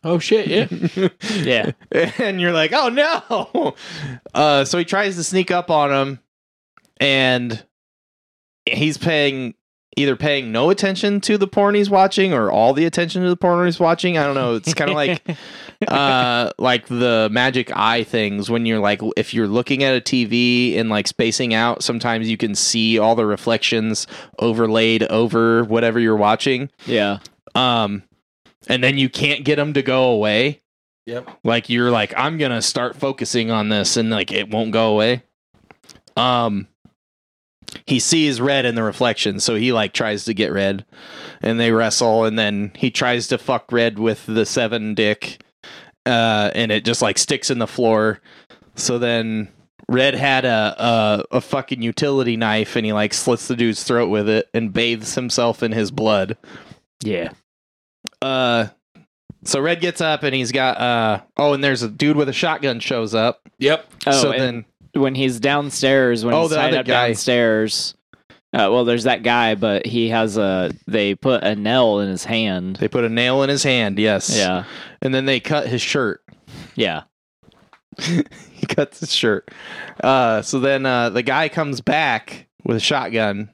[0.08, 1.08] Oh shit, yeah.
[1.44, 1.72] Yeah.
[2.20, 3.74] and you're like, oh no.
[4.36, 6.20] Uh, so he tries to sneak up on him,
[6.98, 7.66] and
[8.68, 9.56] he's paying
[9.96, 13.38] either paying no attention to the porn he's watching or all the attention to the
[13.38, 14.18] porn he's watching.
[14.18, 14.56] I don't know.
[14.56, 15.22] It's kind of like
[15.88, 20.78] uh like the magic eye things when you're like if you're looking at a TV
[20.78, 24.08] and like spacing out, sometimes you can see all the reflections
[24.40, 26.70] overlaid over whatever you're watching.
[26.86, 27.20] yeah.
[27.54, 28.04] Um
[28.68, 30.62] and then you can't get them to go away.
[31.06, 31.30] Yep.
[31.44, 34.92] Like you're like I'm going to start focusing on this and like it won't go
[34.92, 35.24] away.
[36.18, 36.68] Um
[37.86, 40.86] he sees red in the reflection, so he like tries to get red
[41.42, 45.42] and they wrestle and then he tries to fuck red with the seven dick
[46.06, 48.22] uh and it just like sticks in the floor.
[48.76, 49.50] So then
[49.88, 50.76] Red had a,
[51.32, 54.74] a a fucking utility knife and he like slits the dude's throat with it and
[54.74, 56.38] bathes himself in his blood.
[57.04, 57.32] Yeah.
[58.22, 58.68] Uh
[59.44, 62.34] so Red gets up and he's got uh oh and there's a dude with a
[62.34, 63.42] shotgun shows up.
[63.60, 63.88] Yep.
[64.08, 67.08] Oh, so and then when he's downstairs, when Oh, he's the tied other up guy.
[67.10, 67.96] downstairs.
[68.54, 70.72] Uh, well, there's that guy, but he has a.
[70.88, 72.78] They put a nail in his hand.
[72.78, 74.36] they put a nail in his hand, yes.
[74.38, 74.64] Yeah,
[75.02, 76.22] And then they cut his shirt.
[76.76, 77.04] yeah,
[78.00, 79.50] he cuts his shirt.
[80.04, 83.50] Uh, so then uh, the guy comes back with a shotgun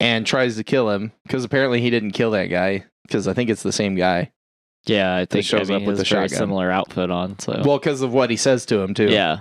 [0.00, 3.50] and tries to kill him because apparently he didn't kill that guy because I think
[3.50, 4.30] it's the same guy.
[4.86, 5.16] yeah.
[5.16, 6.38] I think shows I mean, up with he has the a very shotgun.
[6.38, 7.38] similar outfit on.
[7.40, 9.08] So Well, because of what he says to him too.
[9.10, 9.40] yeah,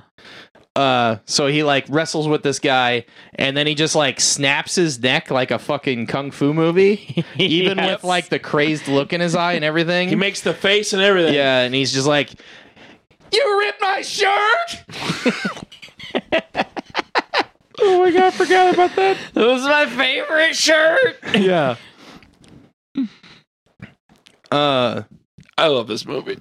[0.78, 5.00] Uh, so he like wrestles with this guy and then he just like snaps his
[5.00, 7.96] neck like a fucking kung fu movie, even Yes.
[7.98, 10.08] with like the crazed look in his eye and everything.
[10.08, 11.34] He makes the face and everything.
[11.34, 12.30] yeah, and he's just like,
[13.34, 14.84] "You ripped my shirt."
[17.82, 19.18] oh my god, I forgot about that.
[19.36, 21.18] it was my favorite shirt.
[21.36, 21.76] yeah.
[24.52, 25.04] Uh
[25.58, 26.38] I love this movie.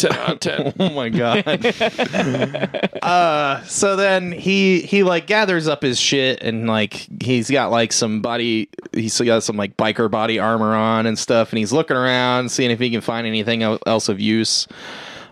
[0.00, 0.72] Ten out of ten.
[0.80, 1.44] oh my god.
[3.02, 7.92] uh so then he he like gathers up his shit and like he's got like
[7.92, 11.98] some body he's got some like biker body armor on and stuff and he's looking
[11.98, 14.66] around seeing if he can find anything else of use.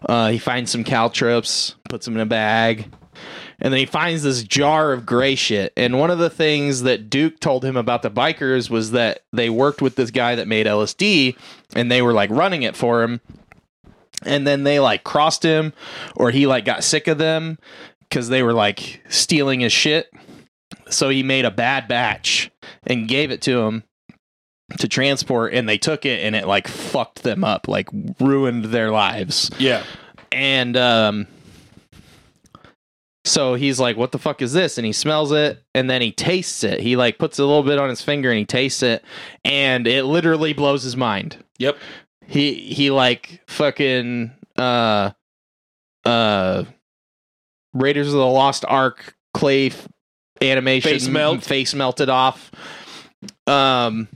[0.06, 2.90] Uh he finds some caltrops, puts them in a bag.
[3.60, 5.72] And then he finds this jar of gray shit.
[5.76, 9.50] And one of the things that Duke told him about the bikers was that they
[9.50, 11.36] worked with this guy that made LSD
[11.74, 13.20] and they were like running it for him.
[14.24, 15.72] And then they like crossed him
[16.16, 17.58] or he like got sick of them
[18.00, 20.10] because they were like stealing his shit.
[20.90, 22.50] So he made a bad batch
[22.86, 23.84] and gave it to him
[24.78, 27.88] to transport and they took it and it like fucked them up, like
[28.20, 29.82] ruined their lives Yeah.
[30.32, 31.26] and um
[33.24, 36.12] so he's like what the fuck is this and he smells it and then he
[36.12, 39.02] tastes it he like puts a little bit on his finger and he tastes it
[39.44, 41.76] and it literally blows his mind Yep.
[42.28, 45.10] He he like fucking uh
[46.04, 46.64] uh
[47.72, 49.88] raiders of the lost ark clay f-
[50.42, 51.42] animation Face melt.
[51.42, 52.50] face melted off.
[53.46, 54.08] Um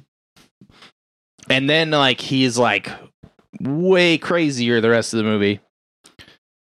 [1.48, 2.88] and then like he's like
[3.60, 5.60] way crazier the rest of the movie.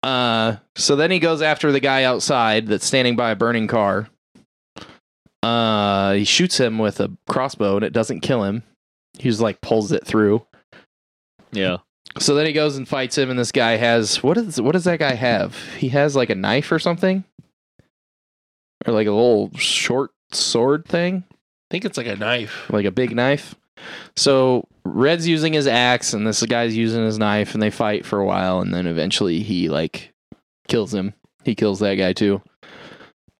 [0.02, 4.08] Uh so then he goes after the guy outside that's standing by a burning car.
[5.42, 8.62] Uh he shoots him with a crossbow and it doesn't kill him.
[9.18, 10.44] He just like pulls it through
[11.52, 11.78] yeah,
[12.18, 14.84] so then he goes and fights him, and this guy has what is what does
[14.84, 15.56] that guy have?
[15.78, 17.24] He has like a knife or something,
[18.86, 21.34] or like a little short sword thing, I
[21.70, 22.68] think it's like a knife.
[22.70, 23.54] like a big knife.
[24.14, 28.18] So Red's using his axe, and this guy's using his knife, and they fight for
[28.18, 30.12] a while, and then eventually he like
[30.68, 31.14] kills him.
[31.44, 32.42] He kills that guy too.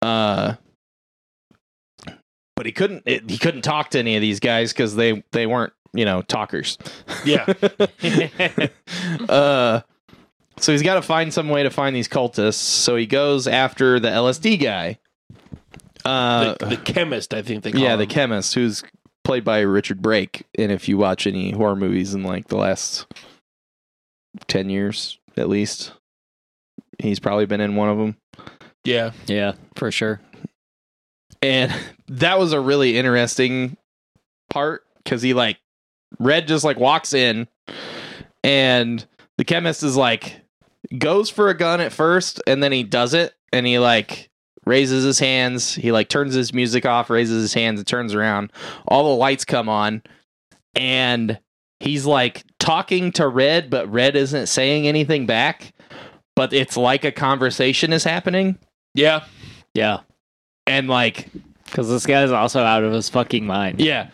[0.00, 0.54] Uh,
[2.56, 3.02] but he couldn't.
[3.04, 6.22] It, he couldn't talk to any of these guys because they they weren't you know
[6.22, 6.78] talkers.
[7.24, 7.44] Yeah.
[9.28, 9.80] uh,
[10.58, 12.54] so he's got to find some way to find these cultists.
[12.54, 14.98] So he goes after the LSD guy.
[16.04, 18.00] Uh, the, the chemist, I think they call yeah, him.
[18.00, 18.82] the chemist who's
[19.24, 20.44] played by Richard Brake.
[20.58, 23.06] And if you watch any horror movies in like the last
[24.46, 25.92] ten years, at least,
[26.98, 28.16] he's probably been in one of them.
[28.84, 29.12] yeah.
[29.26, 30.20] yeah, for sure.
[31.40, 31.72] And
[32.08, 33.76] that was a really interesting
[34.50, 35.58] part because he like
[36.18, 37.48] Red just like walks in
[38.44, 39.04] and
[39.38, 40.40] the chemist is like
[40.98, 44.30] goes for a gun at first and then he does it and he like
[44.66, 48.52] raises his hands he like turns his music off raises his hands and turns around
[48.86, 50.02] all the lights come on
[50.74, 51.38] and
[51.80, 55.72] he's like talking to red but red isn't saying anything back
[56.36, 58.58] but it's like a conversation is happening
[58.94, 59.24] Yeah.
[59.74, 60.00] Yeah,
[60.66, 61.28] and like
[61.64, 63.80] because this guy's also out of his fucking mind.
[63.80, 64.10] Yeah.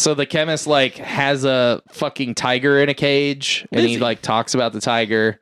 [0.00, 3.98] So the chemist like has a fucking tiger in a cage and he he?
[3.98, 5.40] like talks about the tiger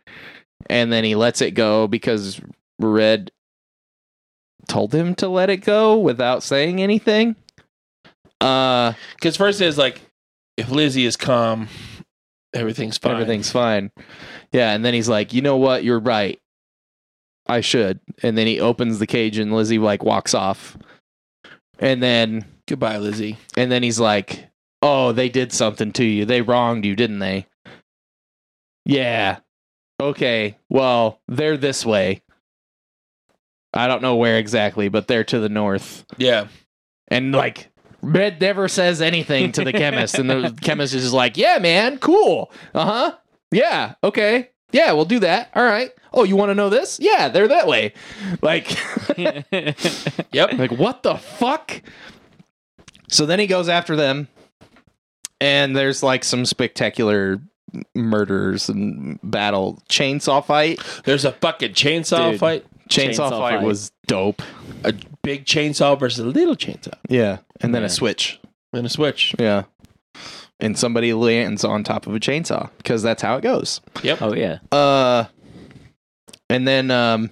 [0.69, 2.41] and then he lets it go because
[2.79, 3.31] Red
[4.69, 7.37] told him to let it go without saying anything.
[8.41, 10.01] Uh, Because first it's like,
[10.57, 11.69] if Lizzie is calm,
[12.53, 13.13] everything's fine.
[13.13, 13.91] everything's fine.
[14.53, 15.85] Yeah, and then he's like, you know what?
[15.85, 16.39] You're right.
[17.47, 18.01] I should.
[18.23, 20.77] And then he opens the cage, and Lizzie like walks off.
[21.79, 23.39] And then Goodbye, Lizzie.
[23.57, 24.49] and then he's like,
[24.83, 26.25] "Oh, they did something to you.
[26.25, 27.47] They wronged you, didn't they?"
[28.85, 29.39] Yeah.
[30.01, 30.57] Okay.
[30.69, 32.23] Well, they're this way.
[33.75, 36.05] I don't know where exactly, but they're to the north.
[36.17, 36.49] Yeah.
[37.09, 37.71] And like
[38.03, 41.99] Red never says anything to the chemist, and the chemist is just like, "Yeah, man,
[41.99, 42.51] cool.
[42.75, 43.17] Uh huh.
[43.51, 43.95] Yeah.
[44.05, 44.51] Okay.
[44.71, 45.51] Yeah, we'll do that.
[45.55, 45.91] All right.
[46.13, 47.01] Oh, you want to know this?
[47.01, 47.95] Yeah, they're that way.
[48.43, 48.67] Like,
[50.33, 50.53] Yep.
[50.59, 51.81] like what the fuck?
[53.09, 54.29] So then he goes after them,
[55.41, 57.41] and there's like some spectacular
[57.95, 60.81] murders and battle chainsaw fight.
[61.05, 62.41] There's a fucking chainsaw Dude.
[62.41, 62.67] fight.
[62.89, 63.63] Chainsaw, Chainsaw fight, fight.
[63.63, 64.41] was dope.
[64.85, 66.95] A big chainsaw versus a little chainsaw.
[67.11, 67.87] Yeah, and then Yeah.
[67.87, 68.41] a switch.
[68.73, 69.35] And a switch.
[69.39, 69.65] Yeah.
[70.61, 73.81] And somebody lands on top of a chainsaw because that's how it goes.
[74.03, 74.23] Yep.
[74.23, 74.59] oh yeah.
[74.73, 75.25] Uh,
[76.51, 77.31] and then um,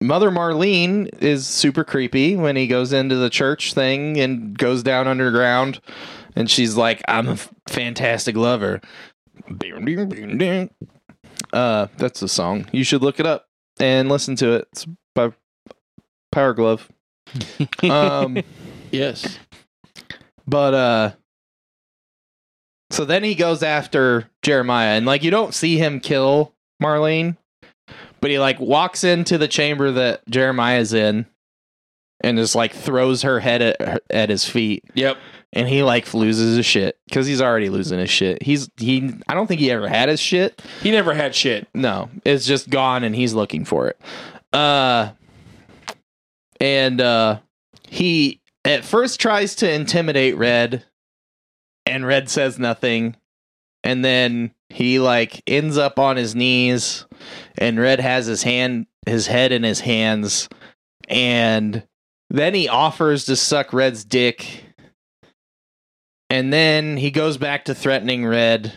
[0.00, 5.08] Mother Marlene is super creepy when he goes into the church thing and goes down
[5.08, 5.80] underground,
[6.36, 8.80] and she's like, "I'm a f- fantastic lover."
[11.52, 12.66] Uh, that's a song.
[12.72, 13.46] You should look it up
[13.80, 14.68] and listen to it.
[14.72, 15.32] It's by
[16.32, 16.88] Power Glove.
[17.82, 18.38] Um.
[18.90, 19.38] Yes.
[20.46, 21.10] But uh
[22.90, 27.36] so then he goes after Jeremiah and like you don't see him kill Marlene,
[28.20, 31.26] but he like walks into the chamber that Jeremiah's in
[32.20, 35.18] and just like throws her head at, at his feet Yep.
[35.52, 38.42] and he like loses his shit cuz he's already losing his shit.
[38.42, 40.60] He's he I don't think he ever had his shit.
[40.82, 41.68] He never had shit.
[41.74, 44.00] No, it's just gone and he's looking for it.
[44.52, 45.10] Uh
[46.60, 47.38] and uh
[47.88, 50.84] he at first tries to intimidate Red
[51.86, 53.16] and Red says nothing.
[53.84, 57.06] And then he like ends up on his knees
[57.56, 60.48] and Red has his hand his head in his hands
[61.08, 61.82] and
[62.30, 64.64] then he offers to suck Red's dick.
[66.30, 68.74] And then he goes back to threatening Red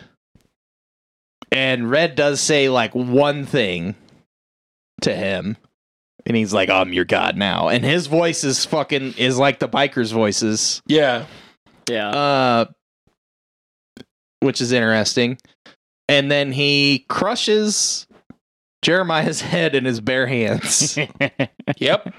[1.50, 3.94] and Red does say like one thing
[5.02, 5.58] to him,
[6.24, 9.68] and he's like, "I'm your god now." And his voice is fucking is like the
[9.68, 11.26] bikers' voices, Yeah.
[11.90, 12.08] Yeah.
[12.08, 12.64] uh,
[14.40, 15.38] which is interesting.
[16.12, 18.06] And then he crushes
[18.82, 20.96] Jeremiah's head in his bare hands,
[21.78, 22.14] Yep.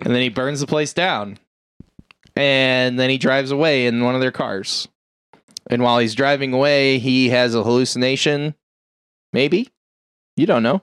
[0.00, 1.38] and then he burns the place down.
[2.34, 4.88] And then he drives away in one of their cars.
[5.70, 8.54] And while he's driving away, he has a hallucination.
[9.32, 9.68] Maybe.
[10.36, 10.82] You don't know.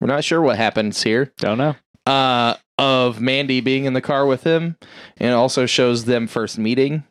[0.00, 1.32] We're not sure what happens here.
[1.38, 1.74] Don't know.
[2.06, 4.76] Uh of Mandy being in the car with him
[5.16, 7.04] and also shows them first meeting.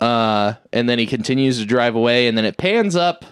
[0.00, 3.24] Uh and then he continues to drive away and then it pans up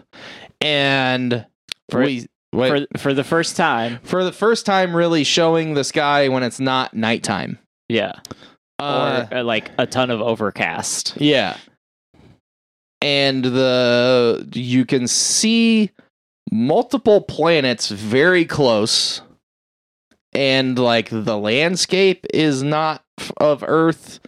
[0.60, 1.46] and
[1.90, 3.98] For- we For for the first time.
[4.02, 7.58] for the first time really showing the sky when it's not nighttime.
[7.88, 8.12] Yeah.
[8.78, 11.14] Uh, or uh, like a ton of overcast.
[11.18, 11.56] Yeah.
[13.02, 15.90] And the you can see
[16.50, 19.20] multiple planets very close
[20.32, 23.02] and like the landscape is not
[23.38, 24.20] of earth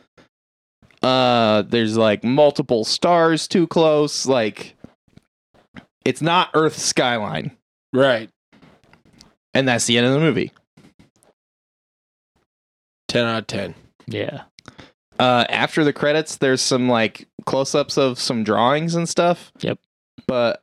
[1.09, 4.75] uh there's like multiple stars too close like
[6.05, 7.53] it's not earth skyline
[7.92, 8.29] Right.
[9.55, 10.53] and that's the end of the movie
[13.09, 13.75] 10 out of 10.
[14.06, 14.42] Yeah.
[15.19, 19.50] Uh, after the credits, there's some like close-ups of some drawings and stuff.
[19.61, 19.79] Yep.
[20.27, 20.63] But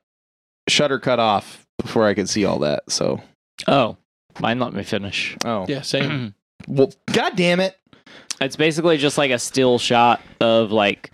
[0.70, 2.84] Shudder cut off before I could see all that.
[2.92, 3.20] So,
[3.68, 3.98] Oh,
[4.40, 5.36] mine let me finish.
[5.44, 6.36] oh, Yeah, same.
[6.68, 7.76] well, god damn it!
[8.42, 11.12] It's basically just like a still shot of like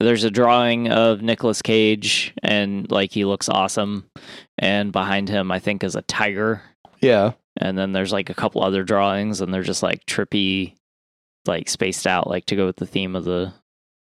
[0.00, 4.08] there's a drawing of Nicolas Cage and like he looks awesome
[4.58, 6.62] and behind him I think is a tiger
[7.00, 10.74] Yeah, and then there's like a couple other drawings and they're just like trippy
[11.46, 13.52] like spaced out like to go with the theme of the,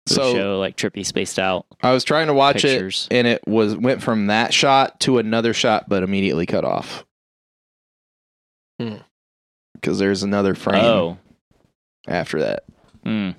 [0.07, 3.07] the So- show like trippy spaced out I was trying to watch pictures.
[3.11, 7.05] it, and it was went from that shot to another shot, but immediately cut off
[8.80, 8.95] Hmm.
[9.76, 11.18] because there's another frame Oh.
[12.07, 12.63] After that.
[13.03, 13.31] Hmm.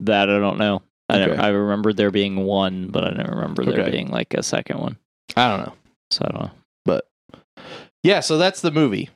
[0.00, 0.82] That I don't know.
[1.08, 1.36] I Okay.
[1.40, 3.90] I remember there being one, but I don't remember there Okay.
[3.90, 4.96] being like a second one.
[5.36, 5.72] I don't know.
[6.10, 6.50] So I don't know.
[6.84, 7.08] But
[8.02, 9.10] yeah, so that's the movie.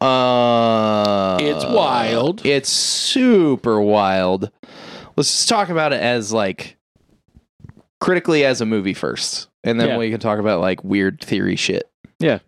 [0.00, 2.44] Uh It's wild.
[2.44, 4.50] It's super wild.
[5.16, 6.76] Let's just talk about it as like
[8.00, 9.48] critically as a movie first.
[9.62, 9.98] And then Yeah.
[9.98, 11.88] we can talk about like weird theory shit.
[12.18, 12.40] Yeah.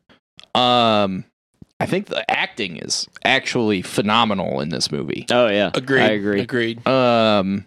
[0.54, 1.24] Um
[1.80, 5.26] I think the acting is actually phenomenal in this movie.
[5.30, 6.02] Oh yeah, Agreed.
[6.02, 6.40] I agree.
[6.40, 6.86] Agreed.
[6.86, 7.66] Um,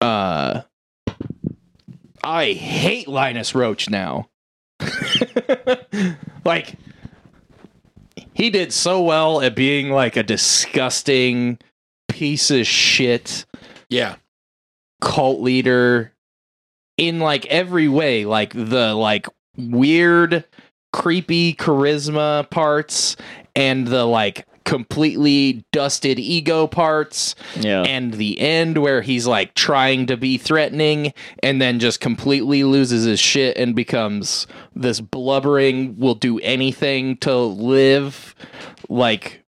[0.00, 0.62] uh,
[2.22, 4.28] I hate Linus Roache now.
[6.44, 6.74] like,
[8.34, 11.58] he did so well at being like a disgusting
[12.08, 13.44] piece of shit
[13.88, 14.16] Yeah.
[15.00, 16.12] cult leader
[16.96, 20.44] in like every way like the like weird
[20.92, 23.16] creepy charisma parts
[23.54, 30.06] and the like completely dusted ego parts Yeah, and the end where he's like trying
[30.06, 31.12] to be threatening
[31.42, 37.36] and then just completely loses his shit and becomes this blubbering will do anything to
[37.36, 38.34] live
[38.88, 39.42] like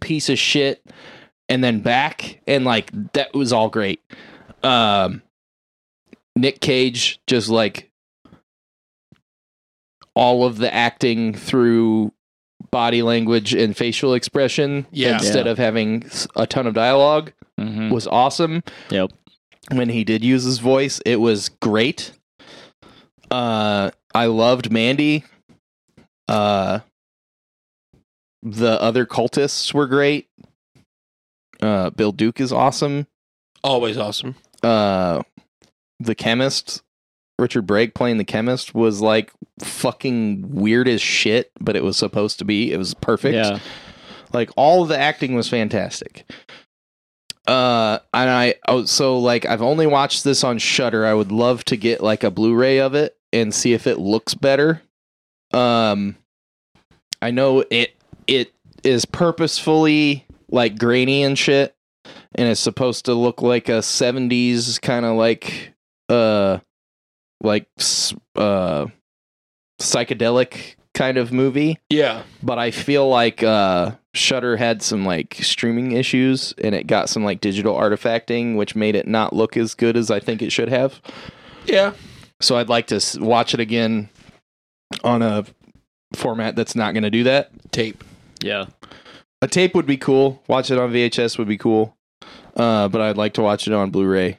[0.00, 0.82] piece of shit
[1.48, 2.40] and then back.
[2.46, 4.00] And like that was all great.
[4.62, 5.22] Um
[6.36, 7.90] Nick Cage just like
[10.18, 12.12] all of the acting through
[12.72, 15.14] body language and facial expression Yeah.
[15.14, 15.52] instead Yeah.
[15.52, 16.04] of having
[16.34, 17.90] a ton of dialogue Mhm.
[17.90, 18.62] was awesome.
[18.90, 19.12] Yep.
[19.70, 22.12] When he did use his voice, it was great.
[23.30, 25.24] Uh I loved Mandy.
[26.26, 26.80] Uh
[28.42, 30.28] the other cultists were great.
[31.60, 33.06] Uh Bill Duke is awesome.
[33.62, 34.34] Always awesome.
[34.62, 35.22] Uh
[36.00, 36.82] the chemist
[37.38, 42.38] Richard Brake playing the chemist was like fucking weird as shit, but it was supposed
[42.40, 42.72] to be.
[42.72, 43.34] It was perfect.
[43.34, 43.60] Yeah,
[44.32, 46.28] Like all of the acting was fantastic.
[47.46, 51.06] Uh, and I oh, so like I've only watched this on Shudder.
[51.06, 54.34] I would love to get like a Blu-ray of it and see if it looks
[54.34, 54.82] better.
[55.52, 56.16] Um,
[57.22, 57.94] I know it
[58.26, 58.52] it
[58.84, 61.74] is purposefully like grainy and shit,
[62.34, 65.72] and it's supposed to look like a '70s kind of like
[66.10, 66.58] uh
[67.42, 67.66] like
[68.36, 68.86] uh
[69.80, 72.22] psychedelic kind of movie Yeah.
[72.42, 77.22] but I feel like uh Shudder had some like streaming issues and it got some
[77.24, 80.68] like digital artifacting which made it not look as good as I think it should
[80.68, 81.00] have.
[81.66, 81.92] Yeah.
[82.40, 84.08] So I'd like to s- watch it again
[85.04, 85.44] on a
[86.14, 87.50] format that's not going to do that.
[87.70, 88.02] Tape.
[88.42, 88.66] yeah,
[89.42, 90.42] A tape would be cool.
[90.48, 91.96] Watch it on VHS would be cool.
[92.56, 94.38] Uh but I'd like to watch it on Blu-ray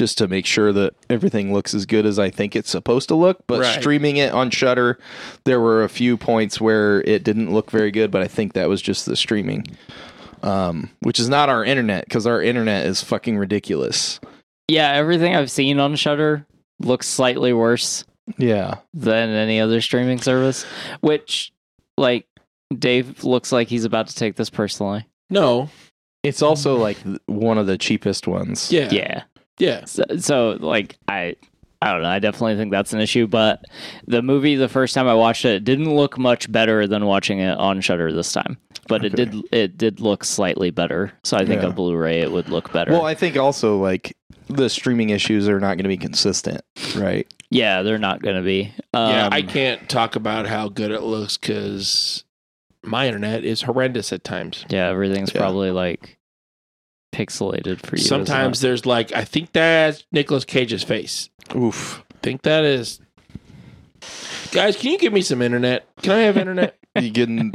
[0.00, 3.14] just to make sure that everything looks as good as I think it's supposed to
[3.14, 3.38] look.
[3.46, 3.78] But Right.
[3.78, 4.98] streaming it on Shudder,
[5.44, 8.66] there were a few points where it didn't look very good, but I think that
[8.70, 9.66] was just the streaming.
[10.42, 14.18] Um, which is not our internet because our internet is fucking ridiculous.
[14.68, 14.90] yeah.
[14.92, 16.46] Everything I've seen on Shudder
[16.78, 18.04] looks slightly worse
[18.38, 18.76] Yeah.
[18.94, 20.64] than any other streaming service.
[21.02, 21.52] Which,
[21.98, 22.24] like,
[22.74, 25.04] Dave looks like he's about to take this personally.
[25.28, 25.68] No.
[26.22, 26.96] It's also like
[27.26, 28.72] one of the cheapest ones.
[28.72, 28.88] Yeah.
[28.90, 29.22] Yeah.
[29.60, 29.84] Yeah.
[29.84, 31.36] So, so like I
[31.82, 32.08] I don't know.
[32.08, 33.26] I definitely think that's an issue.
[33.26, 33.64] But
[34.06, 37.38] the movie, the first time I watched it, it didn't look much better than watching
[37.38, 38.58] it on Shudder this time.
[38.88, 41.12] But it did it did look slightly better.
[41.24, 41.68] So I think Yeah.
[41.68, 42.90] a Blu-ray it would look better.
[42.92, 44.16] Well, I think also like
[44.48, 46.62] the streaming issues are not going to be consistent,
[46.96, 47.32] right?
[47.50, 48.72] yeah, they're not going to be.
[48.94, 49.28] Um, yeah.
[49.30, 52.24] I can't talk about how good it looks because
[52.84, 54.64] my internet is horrendous at times.
[54.68, 55.40] Yeah, everything's Yeah.
[55.40, 56.18] probably like
[57.26, 58.02] pixelated for you.
[58.02, 61.28] Sometimes there's like, I think that's Nicolas Cage's face.
[61.54, 62.04] Oof.
[62.22, 63.00] think that is.
[64.52, 65.86] Guys, can you give me some internet?
[66.02, 66.76] Can I have internet?
[67.00, 67.52] You can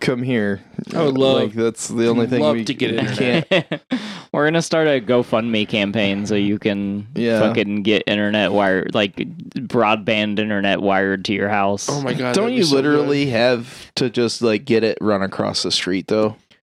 [0.00, 0.60] come here.
[0.92, 3.48] I would love- Like that's the only thing love we to get we internet.
[3.48, 3.82] can't.
[4.32, 7.38] We're gonna start a GoFundMe campaign so you can Yeah.
[7.38, 11.88] fucking get internet wired, like broadband internet wired to your house.
[11.88, 12.34] Oh my god!
[12.34, 16.34] Don't you so literally have to just like get it run across the street though?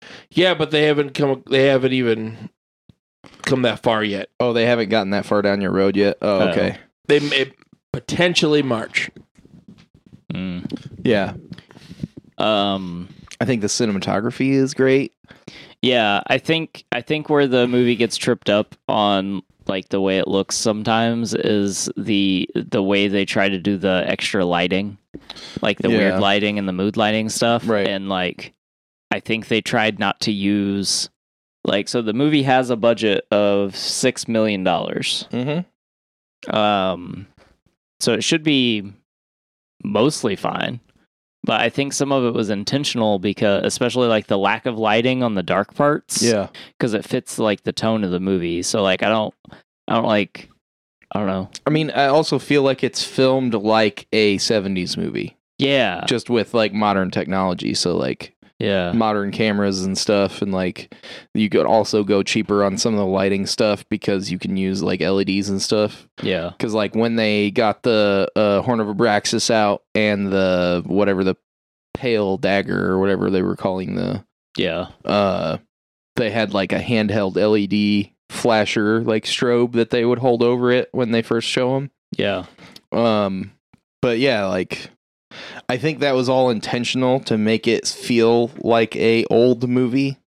[0.09, 0.27] Good.
[0.31, 1.43] Yeah, but they haven't come.
[1.49, 2.51] They haven't even
[3.43, 4.31] come that far yet.
[4.41, 6.19] Oh, they haven't gotten that far down your road yet.
[6.23, 6.49] Oh, Oh.
[6.51, 6.79] okay.
[7.07, 7.53] They may
[7.93, 9.11] potentially March.
[10.33, 10.65] Mm.
[11.05, 11.35] Yeah.
[12.39, 13.09] Um.
[13.41, 15.13] I think the cinematography is great.
[15.83, 20.19] Yeah, I think I think where the movie gets tripped up on like the way
[20.19, 24.97] it looks sometimes is the the way they try to do the extra lighting,
[25.61, 25.99] like the Yeah.
[25.99, 27.69] weird lighting and the mood lighting stuff.
[27.69, 27.87] Right.
[27.87, 28.54] And like,
[29.15, 31.09] I think they tried not to use
[31.65, 32.03] like so.
[32.03, 35.29] The movie has a budget of six million dollars.
[35.31, 36.55] Mm-hmm.
[36.55, 37.27] Um,
[38.01, 38.93] so it should be
[39.83, 40.81] mostly fine.
[41.47, 45.23] But I think some of it was intentional because, especially like the lack of lighting
[45.23, 46.49] on the dark parts Yeah.
[46.79, 48.63] because it fits like the tone of the movie.
[48.63, 49.35] So like I don't
[49.87, 50.49] I don't like
[51.15, 51.51] I don't know.
[51.67, 56.05] I mean, I also feel like it's filmed like a 70s movie, Yeah.
[56.09, 57.75] just with like modern technology.
[57.75, 58.93] So like Yeah.
[58.93, 60.95] modern cameras and stuff and like
[61.35, 64.81] you could also go cheaper on some of the lighting stuff because you can use
[64.83, 66.51] like LEDs and stuff Yeah.
[66.51, 71.35] because like when they got the uh, Horn of Abraxas out and the whatever the
[71.95, 74.25] pale dagger or whatever they were calling the
[74.57, 74.89] Yeah.
[75.05, 75.59] uh
[76.17, 80.89] they had like a handheld LED flasher like strobe that they would hold over it
[80.93, 82.45] when they first show them Yeah.
[82.93, 83.51] um,
[84.01, 84.91] but yeah, like
[85.69, 90.19] I think that was all intentional to make it feel like a old movie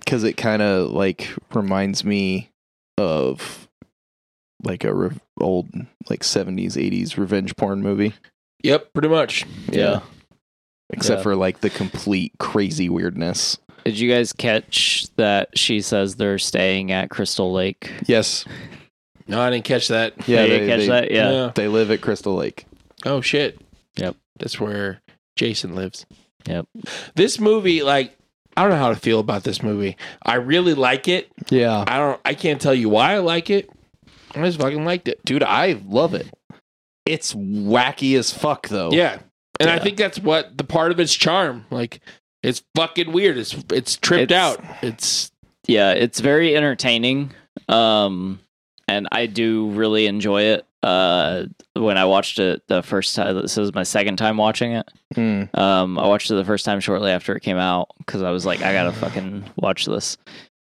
[0.00, 2.50] because it kind of like reminds me
[2.98, 3.68] of
[4.64, 5.68] like a re- old
[6.08, 8.14] like 70s 80s revenge porn movie
[8.62, 9.46] Yep, pretty much.
[9.70, 10.00] Yeah.
[10.90, 11.22] except Yeah.
[11.22, 16.90] for like the complete crazy weirdness Did you guys catch that she says they're staying
[16.92, 17.90] at Crystal Lake?
[18.06, 18.44] yes
[19.28, 20.28] No, I didn't catch that.
[20.28, 21.10] yeah you they, catch they- that?
[21.10, 21.52] Yeah.
[21.54, 22.66] they live at crystal lake
[23.06, 23.58] Oh shit.
[23.96, 24.16] Yep.
[24.38, 25.00] That's where
[25.36, 26.06] Jason lives.
[26.46, 26.66] Yep.
[27.14, 28.16] This movie, like,
[28.56, 29.96] I don't know how to feel about this movie.
[30.22, 31.30] I really like it.
[31.50, 32.20] yeah I don't.
[32.24, 33.68] I can't tell you why I like it.
[34.34, 35.24] I just fucking liked it.
[35.24, 36.32] dude i love it
[37.04, 39.18] it's wacky as fuck though Yeah,
[39.58, 41.66] and I think that's what the part of its charm.
[41.70, 42.00] Like,
[42.42, 43.36] it's fucking weird.
[43.38, 44.64] It's it's tripped It's- out.
[44.82, 45.32] It's
[45.66, 47.32] Yeah, it's very entertaining.
[47.68, 48.40] Um
[48.86, 50.64] and I do really enjoy it.
[50.82, 54.88] Uh when I watched it the first time this is my second time watching it.
[55.14, 55.42] Hmm.
[55.54, 58.46] Um I watched it the first time shortly after it came out cuz I was
[58.46, 60.16] like I got to fucking watch this.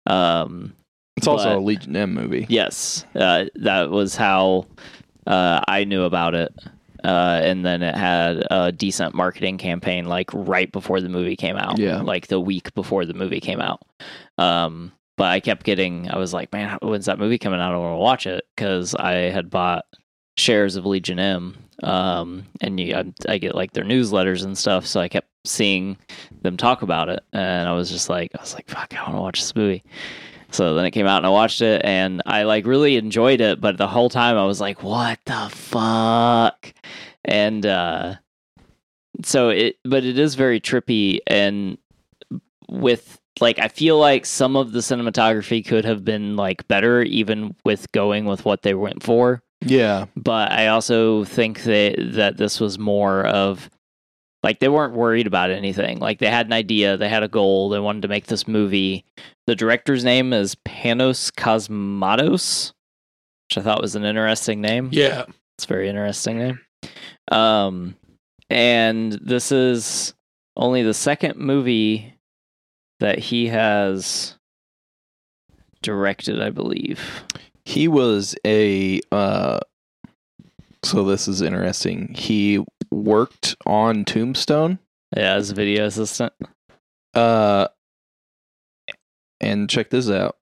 [0.08, 0.74] Um
[1.18, 2.46] It's also But- a Legion M movie.
[2.50, 4.66] yes, uh that was how
[5.28, 6.54] uh I knew about it.
[7.04, 11.58] Uh, and then it had a decent marketing campaign like right before the movie came
[11.58, 11.78] out.
[11.78, 12.00] Yeah.
[12.02, 13.82] Like the week before the movie came out.
[14.38, 17.74] Um, but I kept getting, I was like, man, when's that movie coming out?
[17.74, 19.84] I want to watch it because I had bought
[20.38, 21.56] shares of Legion M.
[21.82, 24.86] Um, and you, I, I get like their newsletters and stuff.
[24.86, 25.98] So I kept seeing
[26.42, 27.24] them talk about it.
[27.34, 29.84] And I was just like, I was like, fuck, I want to watch this movie.
[30.52, 33.60] So then it came out and I watched it and I like really enjoyed it,
[33.60, 36.74] but the whole time I was like, what the fuck?
[37.26, 38.16] And uh
[39.24, 41.78] so it but it is very trippy and
[42.70, 47.56] with like I feel like some of the cinematography could have been like better even
[47.66, 50.06] with going with what they went for Yeah.
[50.16, 53.70] but I also think that that this was more of
[54.44, 56.00] like they weren't worried about anything.
[56.00, 59.06] Like they had an idea, they had a goal, they wanted to make this movie.
[59.48, 62.74] The director's name is Panos Cosmatos,
[63.48, 64.90] which I thought was an interesting name.
[64.92, 65.26] yeah.
[65.58, 66.60] It's a very interesting name.
[67.32, 67.96] Um
[68.50, 70.14] and this is
[70.58, 72.14] only the second movie
[73.00, 74.38] that he has
[75.82, 77.24] directed, I believe.
[77.66, 79.60] He was a uh
[80.84, 82.14] so this is interesting.
[82.14, 84.80] He worked on Tombstone.
[85.16, 86.34] Yeah, as a video assistant.
[87.14, 87.68] Uh
[89.40, 90.38] and check this out.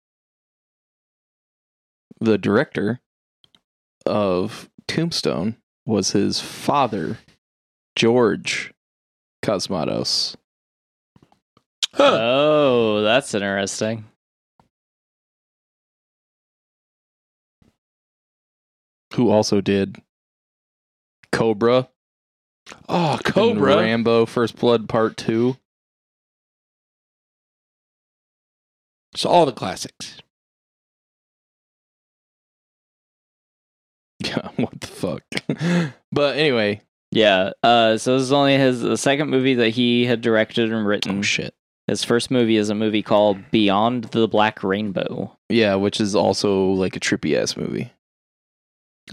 [2.19, 2.99] The director
[4.05, 7.17] of Tombstone was his father,
[7.95, 8.73] George
[9.43, 10.35] Cosmatos.
[11.93, 12.17] Huh.
[12.21, 14.05] Oh, that's interesting.
[19.21, 20.01] Who also did
[21.31, 21.89] Cobra,
[22.89, 23.77] oh, and Cobra.
[23.77, 25.55] Rambo First Blood Part 2.
[29.15, 30.17] So all the classics.
[34.23, 35.23] Yeah, what the fuck?
[36.11, 37.51] but anyway, Yeah.
[37.63, 41.19] Uh, so this is only his the second movie that he had directed and written.
[41.19, 41.55] oh shit.
[41.87, 45.35] His first movie is a movie called Beyond the Black Rainbow.
[45.49, 47.91] Yeah, which is also like a trippy ass movie.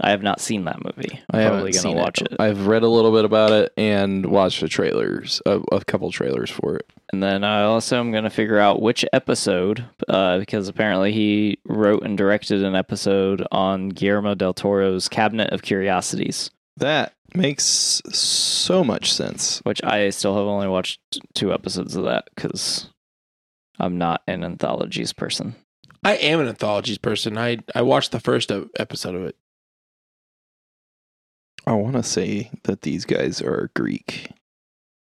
[0.01, 1.19] I have not seen that movie.
[1.31, 2.35] I'm I probably gonna watch it.
[2.39, 6.49] I've read a little bit about it and watched the trailers, a, a couple trailers
[6.49, 6.85] for it.
[7.11, 12.03] And then I also am gonna figure out which episode, uh, because apparently he wrote
[12.03, 19.11] and directed an episode on Guillermo del Toro's Cabinet of Curiosities, That makes so much
[19.11, 19.59] sense.
[19.63, 20.99] which I still have only watched
[21.33, 22.89] two episodes of that because
[23.79, 25.55] I'm not an anthologies person.
[26.03, 27.37] I am an anthologies person.
[27.37, 29.35] I I watched the first episode of it.
[31.69, 34.31] I want to say that these guys are Greek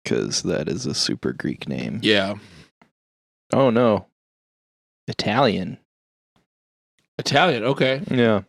[0.03, 1.99] because that is a super Greek name.
[2.01, 2.35] Yeah.
[3.53, 4.07] Oh no,
[5.07, 5.77] Italian.
[7.19, 7.63] Italian.
[7.63, 8.01] Okay.
[8.09, 8.41] Yeah.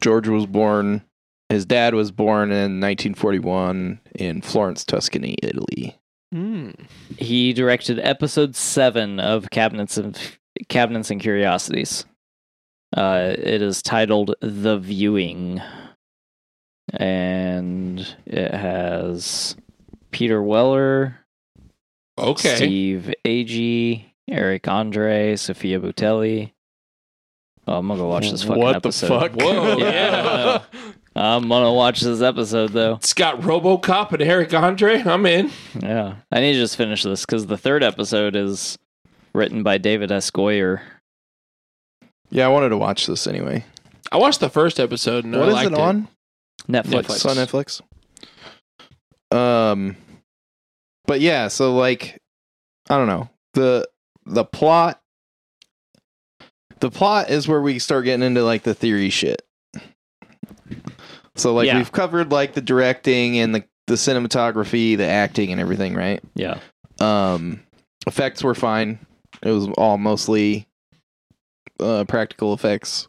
[0.00, 1.02] George was born,
[1.48, 5.98] his dad was born in 1941 in Florence, Tuscany, Italy.
[6.32, 6.70] Hmm.
[7.18, 10.14] He directed episode seven of Cabinets of
[10.68, 12.04] Cabinets and Curiosities.
[12.96, 15.60] Uh, it is titled "The Viewing,"
[16.94, 19.56] and it has
[20.10, 21.16] Peter Weller,
[22.18, 22.56] Okay.
[22.56, 26.50] Steve Agee, Eric Andre, Sofia Boutella.
[27.66, 29.08] Oh, I'm gonna go watch this fucking What episode.
[29.08, 29.32] the fuck?
[29.40, 29.78] Whoa.
[29.78, 30.62] Yeah.
[31.16, 32.94] I'm gonna watch this episode though.
[32.94, 35.00] It's got RoboCop and Eric Andre.
[35.02, 35.50] I'm in.
[35.80, 38.78] Yeah, I need to just finish this because the third episode is
[39.34, 40.30] written by David S.
[40.30, 40.80] Goyer.
[42.30, 43.64] Yeah, I wanted to watch this anyway.
[44.12, 46.08] I watched the first episode and What I is liked it on?
[46.68, 47.04] Netflix.
[47.04, 47.16] Netflix.
[47.16, 47.80] It's on Netflix.
[49.36, 49.96] Um,
[51.06, 52.20] but yeah, so like,
[52.88, 53.86] I don't know the
[54.26, 55.00] the plot.
[56.80, 59.42] The plot is where we start getting into like the theory shit.
[61.36, 61.76] So like Yeah.
[61.76, 66.22] we've covered like the directing and the the cinematography, the acting and everything, right?
[66.34, 66.58] Yeah,
[67.00, 67.60] Um,
[68.06, 68.98] effects were fine.
[69.42, 70.68] It was all mostly
[71.80, 73.08] uh, practical effects.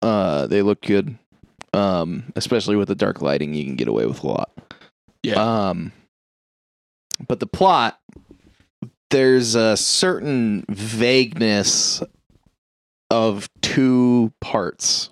[0.00, 1.18] Uh, they looked good.
[1.72, 4.50] Um, especially with the dark lighting, you can get away with a lot.
[5.22, 5.68] Yeah.
[5.68, 5.92] Um,
[7.26, 8.00] but the plot,
[9.10, 12.02] there's a certain vagueness
[13.10, 15.10] of two parts.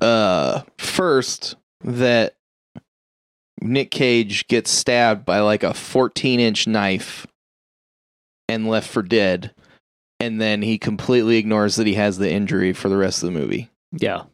[0.00, 2.36] Uh, first, that
[3.60, 7.26] Nick Cage gets stabbed by like a 14 inch knife
[8.48, 9.52] and left for dead.
[10.20, 13.38] And then he completely ignores that he has the injury for the rest of the
[13.38, 13.70] movie.
[13.92, 14.24] yeah,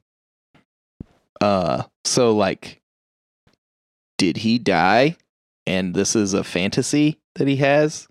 [1.41, 2.81] Uh, so like,
[4.19, 5.17] did he die?
[5.67, 8.09] And this is a fantasy that he has.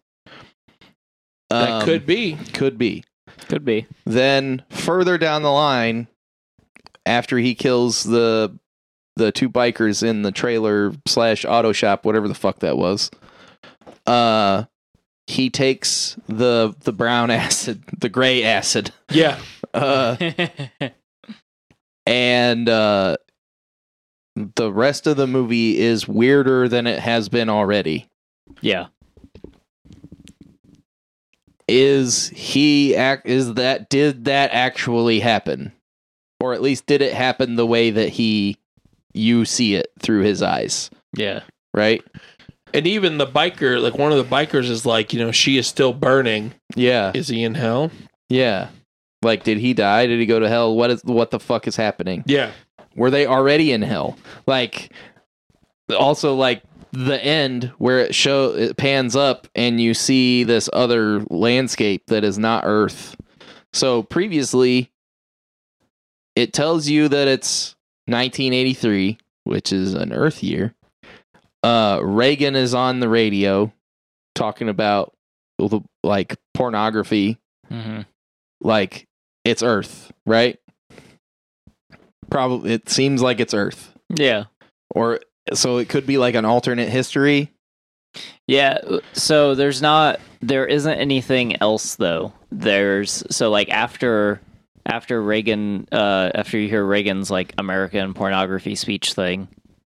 [1.50, 2.36] that Um, could be.
[2.54, 3.04] could be.
[3.48, 3.86] could be.
[4.06, 6.08] Then further down the line,
[7.06, 8.58] after he kills the
[9.16, 13.12] the two bikers in the trailer slash auto shop, whatever the fuck that was,
[14.06, 14.64] uh,
[15.28, 19.40] he takes the the brown acid, the gray acid, Yeah.
[19.74, 20.16] uh,
[22.10, 23.18] and uh,
[24.56, 28.10] the rest of the movie is weirder than it has been already.
[28.62, 28.88] yeah,
[31.68, 33.28] Is he act?
[33.28, 35.72] Is that did that actually happen,
[36.40, 38.58] or at least did it happen the way that he
[39.14, 40.90] you see it through his eyes?
[41.16, 41.42] yeah,
[41.74, 42.04] Right?
[42.74, 45.66] And even the biker, like one of the bikers is like, you know, she is
[45.68, 46.54] still burning.
[46.76, 47.90] Yeah, Is he in hell?
[48.30, 48.70] yeah.
[49.22, 50.08] Like, did he die?
[50.08, 50.76] Did he go to hell?
[50.76, 52.24] What is what the fuck is happening?
[52.26, 52.52] Yeah.
[52.96, 54.18] were they already in hell
[54.48, 54.92] like
[55.98, 61.20] also like the end where it show it pans up and you see this other
[61.30, 63.16] landscape that is not earth
[63.74, 64.92] so previously
[66.36, 67.76] it tells you that it's
[68.08, 70.74] 1983 which is an earth year
[71.64, 73.72] uh reagan is on the radio
[74.34, 75.14] talking about
[75.60, 78.02] the- like pornography hmm
[78.62, 79.08] like
[79.44, 80.60] it's earth right
[82.30, 84.46] probably it seems like it's earth yeah,
[84.90, 85.20] or
[85.54, 87.52] so it could be like an alternate history
[88.48, 88.80] yeah.
[89.14, 92.34] So there's not, there isn't anything else though.
[92.52, 94.42] There's so like after
[94.86, 99.48] after Reagan, uh, after you hear Reagan's like American pornography speech thing,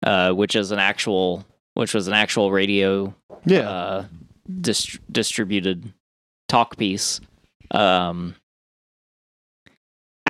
[0.04, 3.14] uh, which is an actual, which was an actual radio
[3.50, 4.04] uh,
[4.60, 5.92] dist- distributed
[6.48, 7.20] talk piece.
[7.70, 8.34] Um,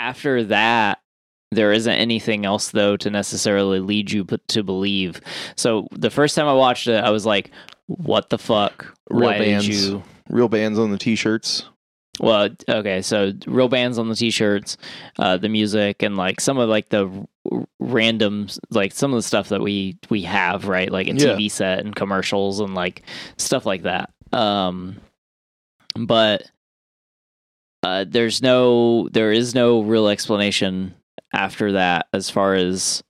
[0.02, 0.98] after that,
[1.52, 5.20] there isn't anything else though to necessarily lead you to believe.
[5.56, 7.50] So the first time I watched it, I was like,
[7.86, 8.96] "What the fuck?
[9.10, 9.66] Real Why bands.
[9.66, 11.64] did you?" real bands on the t-shirts
[12.20, 14.76] Well, okay, so real bands on the t-shirts,
[15.18, 17.26] uh, the music, and like some of like the
[17.80, 20.90] random, like some of the stuff that we we have, right?
[20.90, 21.34] Like a Yeah.
[21.36, 23.02] TV set and commercials and like
[23.36, 24.10] stuff like that.
[24.32, 24.96] Um,
[25.96, 26.50] but
[27.82, 30.94] uh, there's no, there is no real explanation
[31.32, 33.02] after that as far as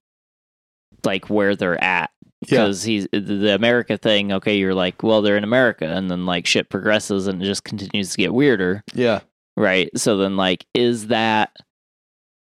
[1.05, 2.11] like where they're at.
[2.41, 4.33] Because he's the- the America thing.
[4.33, 7.63] Okay, you're like, well, they're in America, and then like shit progresses and it just
[7.63, 8.83] continues to get weirder.
[8.95, 9.21] Yeah.
[9.57, 9.91] Right?
[9.97, 11.55] So then like is that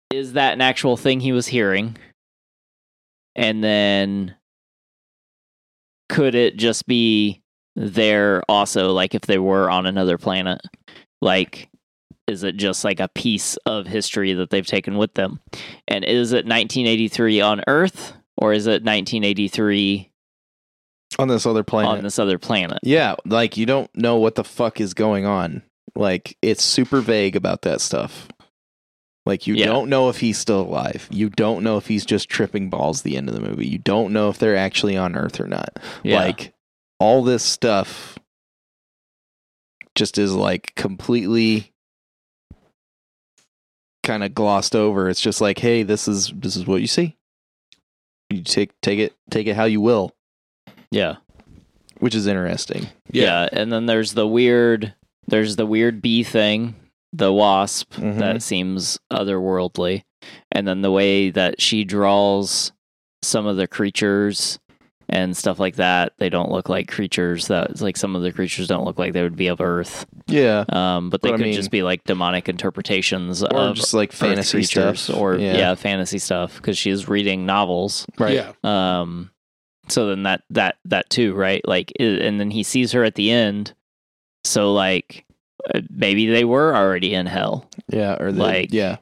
[0.09, 1.97] is that an actual thing he was hearing?
[3.35, 4.35] And then
[6.07, 7.41] could it just be
[7.75, 10.61] there also like if they were on another planet?
[11.21, 11.68] Like
[12.29, 15.39] is it just like a piece of history that they've taken with them?
[15.87, 20.09] And is it 1983 on earth or is it 1983
[21.17, 21.97] on this other planet.
[21.97, 22.79] on this other planet?
[22.83, 25.63] Yeah like you don't know what the fuck is going on.
[25.95, 28.27] Like it's super vague about that stuff.
[29.25, 29.65] Like you Yeah.
[29.65, 31.07] don't know if he's still alive.
[31.11, 33.67] You don't know if he's just tripping balls the end of the movie.
[33.67, 35.79] You don't know if they're actually on earth or not.
[36.03, 36.19] Yeah.
[36.23, 36.53] Like
[36.99, 38.17] all this stuff
[39.95, 41.68] just is like completely
[44.09, 47.15] kind of glossed over it's just like hey this is this is what you see
[48.31, 50.11] you take take it take it how you will
[50.91, 51.15] yeah
[51.99, 52.87] which is interesting.
[53.11, 53.49] Yeah.
[53.51, 54.93] and then there's the weird
[55.27, 56.75] there's the weird bee thing,
[57.11, 58.19] the wasp Mhm.
[58.19, 60.03] that seems otherworldly.
[60.51, 62.71] And then the way that she draws
[63.21, 64.59] some of the creatures
[65.09, 68.67] and stuff like that, they don't look like creatures that like some of the creatures
[68.67, 70.05] don't look like they would be of Earth.
[70.27, 73.75] Yeah, Um, but they But I could mean- just be like demonic interpretations or of
[73.75, 75.73] just like fantasy stuff, or yeah.
[75.75, 78.05] fantasy stuff because she's reading novels.
[78.19, 78.33] right.
[78.35, 78.51] Yeah.
[78.63, 79.31] Um,
[79.87, 81.67] so then that that that too, right?
[81.67, 83.73] Like, and then he sees her at the end.
[84.43, 85.25] So like,
[85.73, 87.67] uh, maybe they were already in hell.
[87.91, 88.97] Yeah, or the, Like- yeah,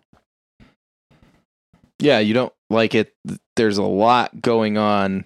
[1.99, 2.20] yeah.
[2.20, 3.14] You don't like it.
[3.55, 5.26] There's a lot going on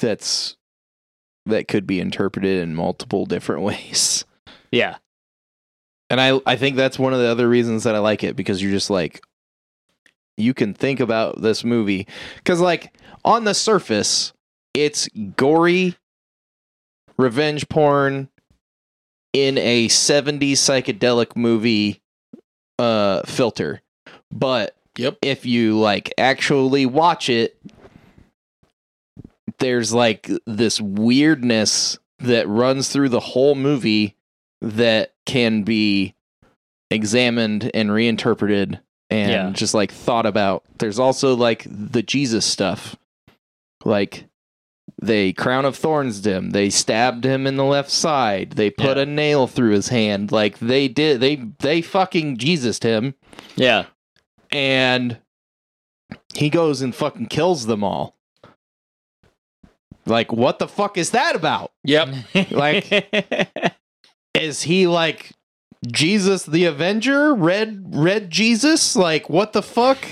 [0.00, 0.56] that's
[1.46, 4.24] that could be interpreted in multiple different ways,
[4.72, 4.96] Yeah,
[6.10, 8.62] and I I think that's one of the other reasons that I like it because
[8.62, 9.20] you're just like
[10.38, 12.06] you can think about this movie.
[12.36, 12.94] Because like
[13.24, 14.32] on the surface
[14.74, 15.96] it's gory
[17.16, 18.28] revenge porn
[19.32, 22.02] in a 70s psychedelic movie
[22.78, 23.80] uh filter.
[24.30, 25.18] But Yep.
[25.22, 27.56] if you like actually watch it
[29.58, 34.16] there's like this weirdness that runs through the whole movie
[34.60, 36.14] that can be
[36.90, 38.80] examined and reinterpreted
[39.10, 39.50] and Yeah.
[39.50, 40.64] just like thought about.
[40.78, 42.96] There's also like the jesus stuff.
[43.84, 44.26] Like
[45.02, 46.50] they crown of thorns him.
[46.50, 48.52] They stabbed him in the left side.
[48.52, 49.02] They put Yeah.
[49.02, 50.32] a nail through his hand.
[50.32, 53.14] Like they did they they fucking jesus him.
[53.56, 53.86] Yeah,
[54.50, 55.18] and
[56.34, 58.15] he goes and fucking kills them all.
[60.06, 61.72] Like, what the fuck is that about?
[61.84, 62.08] Yep.
[62.50, 63.50] Like-
[64.34, 65.32] Is he like
[65.86, 67.34] Jesus the Avenger?
[67.34, 68.94] Red Red Jesus?
[68.96, 70.06] Like, what the fuck?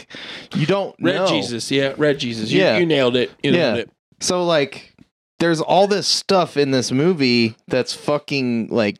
[0.55, 1.27] You don't Red know.
[1.27, 1.71] Jesus.
[1.71, 1.95] Yeah.
[1.99, 2.51] Red Jesus.
[2.51, 2.79] You, Yeah.
[2.79, 3.31] you nailed it.
[3.43, 3.83] You nailed Yeah.
[3.83, 3.91] it.
[4.21, 4.95] So like,
[5.41, 8.97] there's all this stuff in this movie that's fucking like,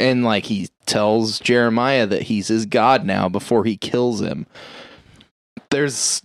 [0.00, 4.46] and like he tells Jeremiah that he's his god now before he kills him.
[5.70, 6.22] There's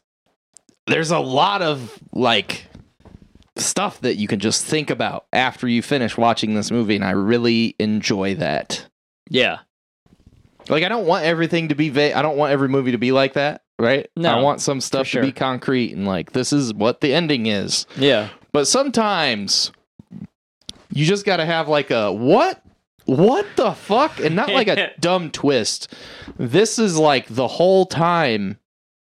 [0.88, 2.66] there's a lot of like
[3.60, 7.12] stuff that you can just think about after you finish watching this movie, and I
[7.12, 8.88] really enjoy that.
[9.30, 9.60] yeah,
[10.70, 12.14] Like, I don't want everything to be vague.
[12.14, 14.10] I don't want every movie to be like that, right?
[14.16, 15.22] No, I want some stuff sure.
[15.22, 17.86] to be concrete and like this is what the ending is.
[17.96, 19.72] yeah, But sometimes
[20.92, 22.62] you just got to have like a what?
[23.06, 24.20] What the fuck?
[24.20, 25.92] And not like a dumb twist.
[26.38, 28.60] This is like the whole time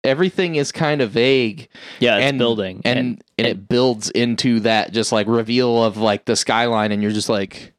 [0.09, 1.69] everything is kind of vague
[2.01, 2.17] yeah.
[2.17, 2.99] It's and building and,
[3.39, 7.29] and it builds into that just like reveal of like the skyline and you're just
[7.29, 7.73] like,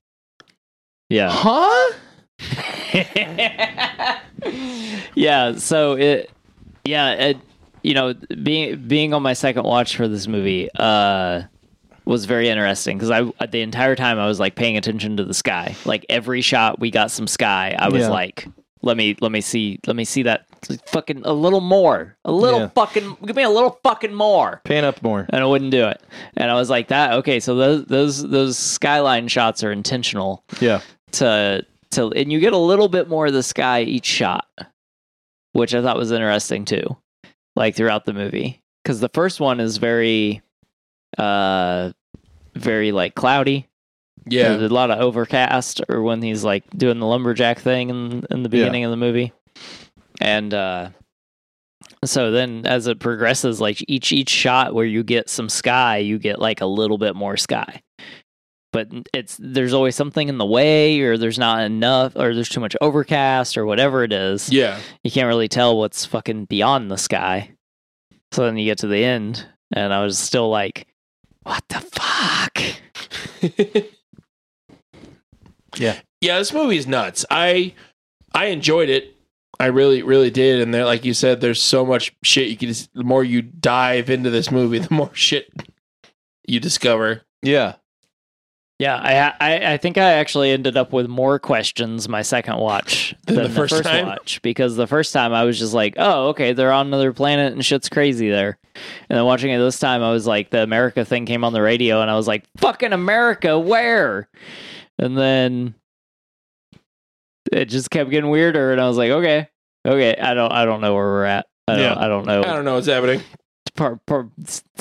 [1.10, 1.30] yeah.
[1.32, 1.94] "Huh?"
[5.16, 6.32] yeah so it
[6.86, 7.38] yeah it
[7.84, 8.14] you know
[8.44, 11.42] being being on my second watch for this movie uh
[12.06, 15.34] was very interesting because I the entire time I was like paying attention to the
[15.36, 15.76] sky.
[15.86, 17.76] Like every shot we got some sky.
[17.78, 18.10] I was Yeah.
[18.10, 18.48] like,
[18.82, 20.46] let me let me see let me see that
[20.88, 22.68] fucking a little more, a little Yeah.
[22.70, 25.26] fucking give me a little fucking more Pan up more.
[25.30, 26.02] and I wouldn't do it.
[26.38, 27.40] And I was like, that okay.
[27.40, 30.82] So those those those skyline shots are intentional Yeah.
[31.14, 34.46] to to, and you get a little bit more of the sky each shot,
[35.54, 36.98] which I thought was interesting too,
[37.56, 38.62] like throughout the movie.
[38.84, 40.42] Because the first one is very,
[41.18, 41.92] uh,
[42.56, 43.68] very like cloudy.
[44.32, 44.50] Yeah.
[44.58, 48.44] There's a lot of overcast, or when he's like doing the lumberjack thing in in
[48.44, 48.64] the Yeah.
[48.64, 49.32] beginning of the movie,
[50.22, 50.90] and uh,
[52.06, 56.18] so then as it progresses, like each each shot where you get some sky, you
[56.20, 57.82] get like a little bit more sky.
[58.72, 62.60] But it's there's always something in the way, or there's not enough, or there's too
[62.60, 64.52] much overcast, or whatever it is.
[64.52, 64.80] Yeah.
[65.04, 67.52] You can't really tell what's fucking beyond the sky.
[68.32, 69.44] So then you get to the end,
[69.76, 70.86] and I was still like,
[71.42, 72.62] "What the fuck?"
[75.80, 77.26] Yeah, Yeah, this movie is nuts.
[77.32, 77.74] I
[78.34, 79.16] I enjoyed it.
[79.60, 80.62] I really, really did.
[80.62, 82.70] And there, like you said, there's so much shit you can.
[82.70, 85.52] Just, the more you dive into this movie, the more shit
[86.48, 87.24] you discover.
[87.42, 87.76] Yeah.
[88.80, 93.14] Yeah, I, I I think I actually ended up with more questions my second watch
[93.26, 94.06] Than than, the the first first, time?
[94.08, 97.52] watch because the first time I was just like, oh, okay, they're on another planet
[97.52, 98.58] and shit's crazy there,
[99.10, 101.62] and then watching it this time, I was like, the America thing came on the
[101.62, 104.30] radio, and I was like, fucking America, where?
[105.00, 105.76] And then
[107.52, 109.48] it just kept getting weirder, and I was like, okay,
[109.88, 111.48] okay, I don't I don't know where we're at.
[111.68, 111.96] I don't, Yeah.
[111.98, 113.22] I don't know I don't know what's happening.
[113.76, 114.30] par, par,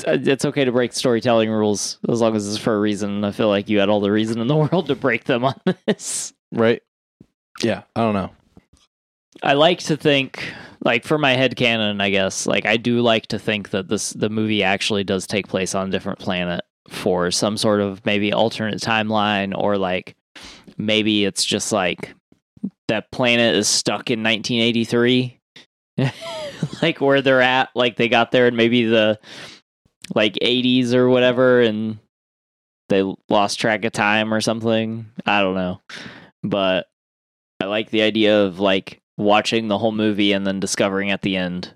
[0.06, 3.24] it's okay to break storytelling rules as long as it's for a reason.
[3.24, 5.60] I feel like you had all the reason in the world to break them on
[5.86, 6.32] this.
[6.50, 6.82] Right.
[7.62, 7.82] Yeah.
[7.94, 8.30] I don't know.
[9.42, 10.52] I like to think,
[10.84, 14.10] like for my head canon, I guess, like I do like to think that this
[14.10, 18.32] the movie actually does take place on a different planet for some sort of maybe
[18.32, 20.16] alternate timeline or like
[20.76, 22.14] maybe it's just like
[22.88, 25.38] that planet is stuck in 1983
[26.82, 29.18] like where they're at like they got there in maybe the
[30.14, 31.98] like 80s or whatever and
[32.88, 35.06] they lost track of time or something.
[35.26, 35.80] I don't know.
[36.42, 36.86] But
[37.60, 41.36] i like the idea of like watching the whole movie and then discovering at the
[41.36, 41.74] end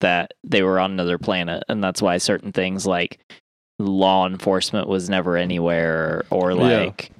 [0.00, 3.18] that they were on another planet and that's why certain things like
[3.78, 6.56] law enforcement was never anywhere or Yeah.
[6.84, 7.10] like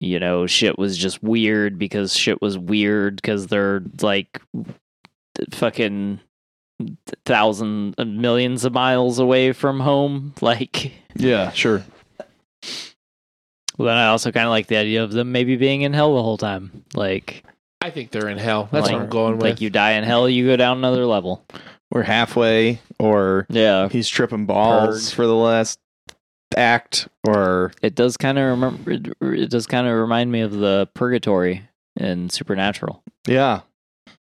[0.00, 4.40] you know shit was just weird because shit was weird because they're like
[5.52, 6.20] fucking
[7.24, 11.82] thousand uh, millions of miles away from home like Yeah, sure.
[13.78, 16.14] well, then i also kind of like the idea of them maybe being in hell
[16.14, 17.44] the whole time like
[17.80, 18.66] I think they're in hell.
[18.72, 19.42] That's like, what I'm going with.
[19.42, 21.44] like you die in hell you go down another level
[21.90, 25.14] We're halfway, or yeah he's tripping balls Purge.
[25.14, 25.78] for the last
[26.56, 30.52] act, or it does kind of remember it, it does kind of remind me of
[30.52, 33.60] the purgatory in supernatural yeah.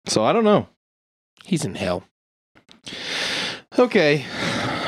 [0.07, 0.69] So I don't know.
[1.45, 2.05] He's in hell.
[3.79, 4.25] Okay.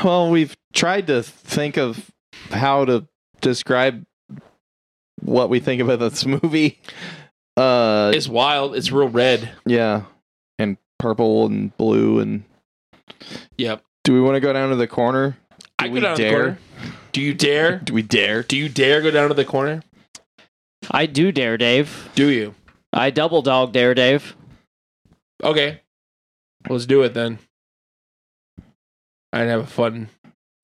[0.03, 2.09] Well, we've tried to think of
[2.51, 3.07] how to
[3.41, 4.05] describe
[5.21, 6.79] what we think about this movie.
[7.57, 8.75] Uh It's wild.
[8.75, 9.49] It's real red.
[9.65, 10.03] yeah.
[10.59, 12.43] And purple and blue and
[13.57, 13.83] Yep.
[14.03, 15.37] do we want to go down to the corner?
[15.79, 16.39] I Do go we down to the dare?
[16.39, 16.57] corner.
[17.11, 17.77] Do you dare?
[17.79, 18.43] Do we dare?
[18.43, 19.83] Do you dare go down to the corner?
[20.91, 22.53] i do dare dave Do you?
[22.93, 24.35] i double dog dare dave
[25.43, 25.81] Okay.
[26.69, 27.39] Let's do it then.
[29.33, 30.09] I'd have a fun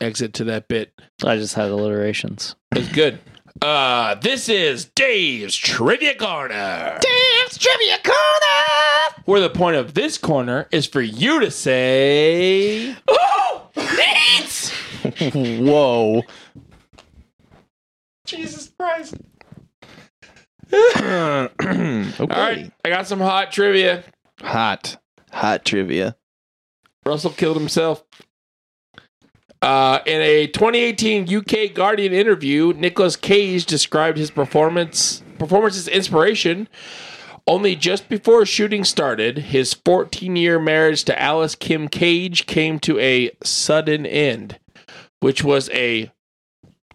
[0.02, 0.94] exit to that bit.
[1.24, 3.20] i just had alliterations It's good.
[3.62, 6.98] Uh, this is Dave's Trivia Corner.
[7.02, 9.22] Dave's Trivia Corner!
[9.26, 14.63] Where the point of this corner is for you to say, Oh, neat!
[15.34, 16.24] Whoa.
[18.26, 19.16] Jesus Christ.
[20.74, 21.50] okay.
[22.20, 24.04] All right, I got some hot trivia.
[24.42, 24.98] Hot.
[25.32, 26.16] Hot trivia.
[27.06, 28.04] Russell killed himself.
[29.62, 36.68] Uh, in a 2018 UK Guardian interview, Nicolas Cage described his performance performance's inspiration.
[37.46, 43.00] Only just before shooting started, his 14 year marriage to Alice Kim Cage came to
[43.00, 44.60] a sudden end,
[45.24, 46.12] which was a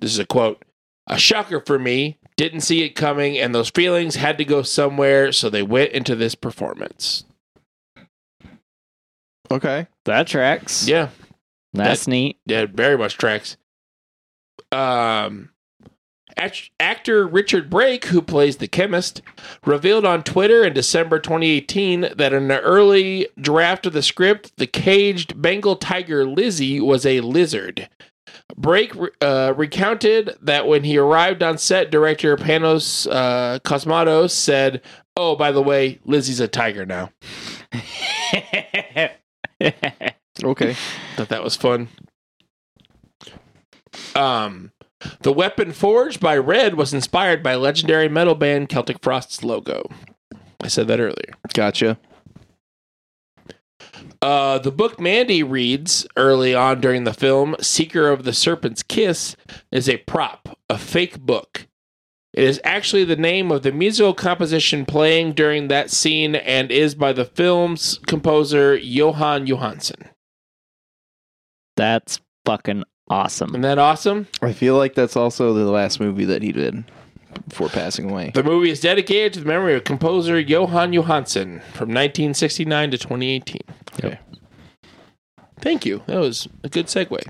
[0.01, 0.62] this is a quote
[1.07, 2.18] a shocker for me.
[2.37, 6.14] Didn't see it coming, and those feelings had to go somewhere, so they went into
[6.14, 7.24] this performance.
[9.51, 9.87] Okay.
[10.05, 11.09] that tracks Yeah.
[11.72, 13.57] that's neat Yeah, very much tracks.
[14.70, 15.49] Um,
[16.37, 19.22] act- actor Richard Brake, who plays the chemist,
[19.64, 24.66] revealed on Twitter in December 2018 that in an early draft of the script, the
[24.66, 27.89] caged Bengal tiger Lizzie was a lizard.
[28.59, 34.83] Brake uh, recounted that when he arrived on set, director Panos uh, Cosmatos said,
[35.17, 37.11] "Oh, by the way, Lizzie's a tiger now."
[40.45, 40.77] Okay.
[41.17, 41.89] Thought that was fun.
[44.15, 44.73] Um,
[45.21, 49.89] the weapon forged by Red was inspired by legendary metal band Celtic Frost's logo.
[50.63, 51.35] I said that earlier.
[51.55, 51.99] Gotcha.
[54.21, 59.37] Uh, the book Mandy reads early on during the film, Seeker of the Serpent's Kiss,
[59.71, 61.66] is a prop, a fake book.
[62.33, 66.95] It is actually the name of the musical composition playing during that scene and is
[66.95, 70.09] by the film's composer Jóhann Jóhannsson.
[71.77, 73.51] That's fucking awesome.
[73.51, 74.27] Isn't that awesome?
[74.43, 76.85] I feel like that's also the last movie that he did
[77.49, 78.31] before passing away.
[78.35, 83.61] The movie is dedicated to the memory of composer Jóhann Jóhannsson from 1969 to 2018.
[84.05, 84.18] Okay.
[85.61, 86.03] Thank you.
[86.07, 87.22] That was a good segue.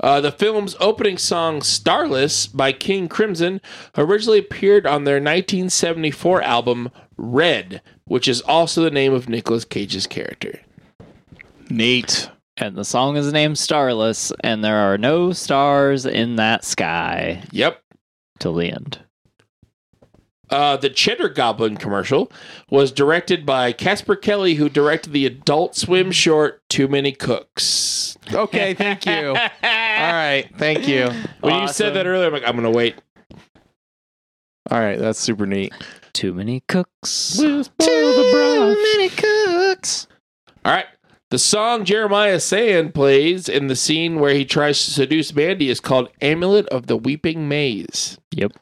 [0.00, 3.60] Uh, the film's opening song, Starless by King Crimson,
[3.96, 10.06] originally appeared on their 1974 album, Red, which is also the name of Nicolas Cage's
[10.06, 10.60] character.
[11.68, 12.30] Neat.
[12.60, 17.80] And the song is named Starless, and there are no stars in that sky Yep.
[18.40, 18.98] till the end.
[20.50, 22.32] Uh, the Cheddar Goblin commercial
[22.70, 28.72] was directed by Casper Kelly, who directed the Adult Swim short "Too Many Cooks." Okay,
[28.74, 29.28] thank you.
[29.36, 31.10] All right, thank you.
[31.40, 32.96] When you said that earlier, I'm like, I'm gonna wait.
[34.70, 35.72] All right, that's super neat.
[36.14, 37.36] Too many cooks.
[37.38, 40.08] Too many cooks.
[40.64, 40.86] All right.
[41.30, 45.78] The song Jeremiah Sand plays in the scene where he tries to seduce Mandy is
[45.78, 48.52] called "Amulet of the Weeping Maze." Yep.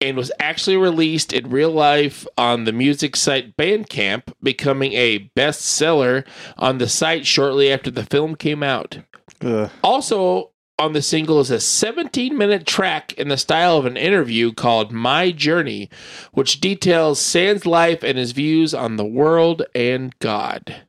[0.00, 6.24] and was actually released in real life on the music site Bandcamp, becoming a bestseller
[6.58, 8.98] on the site shortly after the film came out.
[9.40, 9.70] Ugh.
[9.82, 14.52] Also, on the single is a 17 minute track in the style of an interview
[14.52, 15.88] called My Journey,
[16.32, 20.85] which details Sand's life and his views on the world and God.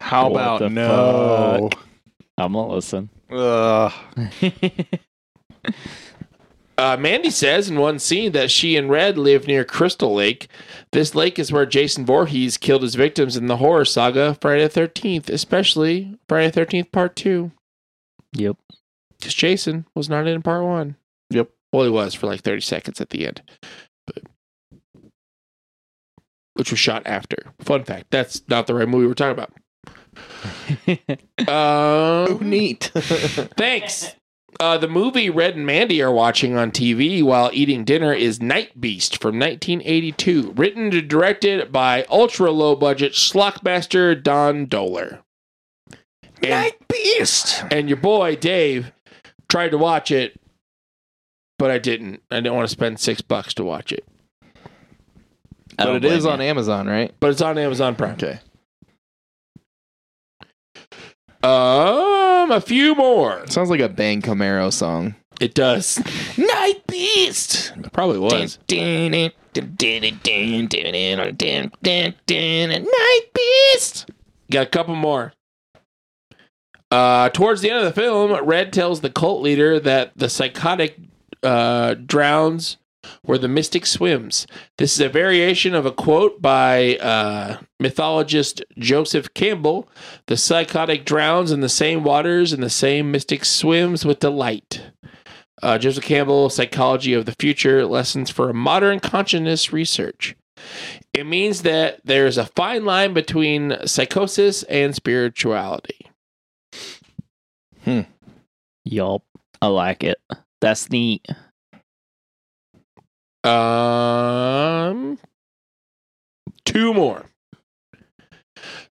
[0.00, 1.70] How What about the no?
[2.36, 3.10] I'm gonna listen.
[3.30, 3.92] Ugh.
[6.78, 10.46] Uh, Mandy says in one scene that she and Red live near Crystal Lake.
[10.92, 14.80] This lake is where Jason Voorhees killed his victims in the horror saga Friday the
[14.82, 17.50] 13th, especially Friday the 13th Part 2.
[18.32, 18.56] yep.
[19.18, 20.94] Because Jason was not in Part 1.
[21.30, 21.50] Yep.
[21.72, 23.42] Well, he was for like 30 seconds at the end.
[24.06, 24.22] But,
[26.54, 27.38] which was shot after.
[27.60, 29.52] Fun fact that's not the right movie we're talking about.
[31.46, 32.90] Oh, Um, neat.
[32.94, 34.14] Thanks.
[34.60, 38.80] Uh, the movie Red and Mandy are watching on TV while eating dinner is Night
[38.80, 45.20] Beast from 1982, written and directed by ultra low budget schlockmaster Don Dohler.
[46.42, 47.62] And, Beast.
[47.70, 48.92] and your boy Dave
[49.48, 50.40] tried to watch it,
[51.58, 52.22] but I didn't.
[52.30, 54.04] I didn't want to spend six bucks to watch it.
[55.78, 56.40] I But it is blame on.
[56.40, 57.14] Amazon, right?
[57.20, 58.14] But it's on Amazon Prime.
[58.14, 58.40] Okay.
[61.42, 63.46] Um, a few more.
[63.46, 65.14] Sounds like a Bang Camaro song.
[65.40, 65.98] It does.
[66.36, 67.72] Night Beast.
[67.76, 68.58] It probably was.
[72.84, 74.10] Night Beast.
[74.50, 75.32] Got a couple more.
[76.90, 80.96] Uh, towards the end of the film, Red tells the cult leader that the psychotic
[81.42, 82.78] uh, drowns
[83.22, 84.46] where the mystic swims.
[84.76, 89.88] This is a variation of a quote by uh, mythologist Joseph Campbell
[90.26, 94.82] The psychotic drowns in the same waters, and the same mystic swims with delight.
[95.62, 100.36] Uh, Joseph Campbell, Psychology of the Future Lessons for a Modern Consciousness Research.
[101.12, 106.10] It means that there's a fine line between psychosis and spirituality.
[108.84, 109.22] Yup.
[109.60, 110.18] I like it.
[110.60, 111.26] That's neat.
[113.44, 115.18] Um,
[116.64, 117.26] two more.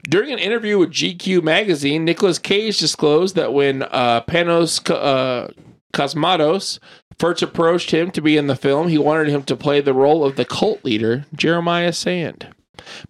[0.08, 5.48] During an interview with GQ magazine, Nicolas Cage disclosed that when uh, Panos uh,
[5.92, 6.78] Cosmatos
[7.18, 10.24] first approached him to be in the film, he wanted him to play the role
[10.24, 12.54] of the cult leader, Jeremiah Sand.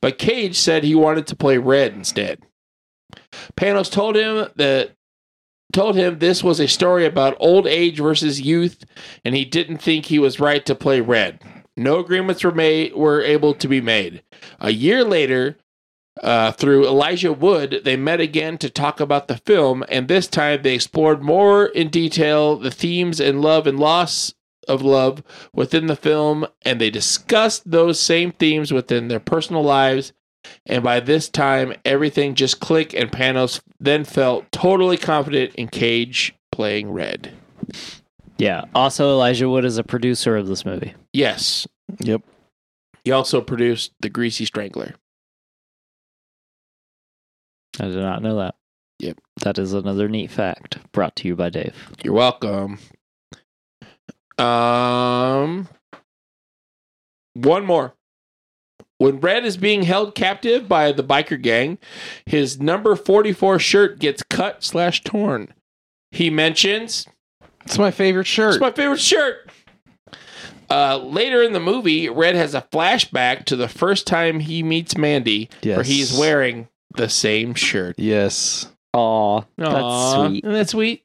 [0.00, 2.40] But Cage said he wanted to play Red instead.
[3.56, 4.95] Panos told him that
[5.72, 8.84] told him this was a story about old age versus youth,
[9.24, 11.42] and he didn't think he was right to play Red.
[11.76, 14.22] No agreements were made were able to be made.
[14.60, 15.58] A year later,
[16.22, 20.62] uh, through Elijah Wood, they met again to talk about the film, and this time
[20.62, 24.32] they explored more in detail the themes and love and loss
[24.66, 30.12] of love within the film, and they discussed those same themes within their personal lives.
[30.66, 36.34] And by this time, everything just clicked, and Panos then felt totally confident in Cage
[36.52, 37.32] playing Red.
[38.38, 38.64] Yeah.
[38.74, 40.94] Also, Elijah Wood is a producer of this movie.
[41.12, 41.66] Yes,
[42.00, 42.22] Yep.
[43.04, 44.94] he also produced The Greasy Strangler.
[47.80, 48.54] I did not know that.
[49.00, 49.18] Yep.
[49.42, 51.90] That is another neat fact brought to you by Dave.
[52.02, 52.78] You're welcome.
[54.38, 55.68] Um,
[57.34, 57.94] one more.
[58.98, 61.78] When Red is being held captive by the biker gang,
[62.24, 65.52] his number 44 shirt gets cut slash torn.
[66.12, 67.06] He mentions,
[67.64, 68.54] It's my favorite shirt.
[68.54, 69.50] It's my favorite shirt.
[70.70, 74.96] Uh, later in the movie, Red has a flashback to the first time he meets
[74.96, 77.96] Mandy, where he's wearing the same shirt.
[77.98, 78.66] yes.
[78.94, 80.44] Aw, Aw, that's sweet.
[80.44, 81.04] Isn't that sweet?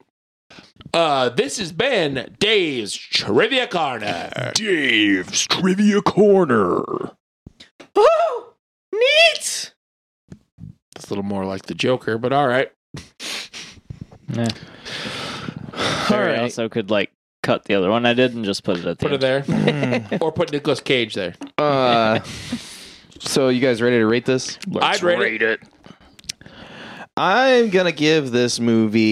[0.94, 4.30] Uh, this has been Dave's Trivia Corner.
[4.54, 7.10] Dave's Trivia Corner.
[7.96, 8.54] Oh,
[8.92, 9.74] neat.
[10.96, 12.70] It's a little more like the Joker, but all right.
[14.32, 14.48] Yeah.
[16.10, 17.10] All Or I also could like
[17.42, 19.44] cut the other one I did and just put it at the Put it there.
[20.22, 21.34] Or put Nicolas Cage there.
[21.58, 22.20] uh,
[23.20, 24.58] so you guys ready to rate this?
[24.80, 25.60] I'd rate, it.
[27.16, 29.02] I'm gonna give this movie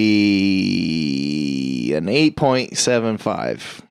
[1.94, 3.82] an 8.75.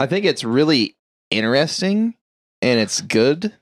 [0.00, 0.96] I think it's really
[1.30, 2.14] interesting
[2.62, 3.52] and it's good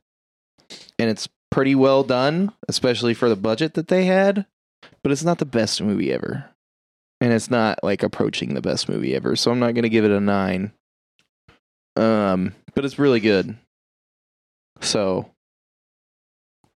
[0.99, 4.47] and it's pretty well done, especially for the budget that they had.
[5.03, 6.51] But it's not the best movie ever.
[7.21, 9.35] And it's not like approaching the best movie ever.
[9.35, 10.73] So I'm not gonna give it a nine.
[11.97, 13.57] Um, but it's really good.
[14.81, 15.31] So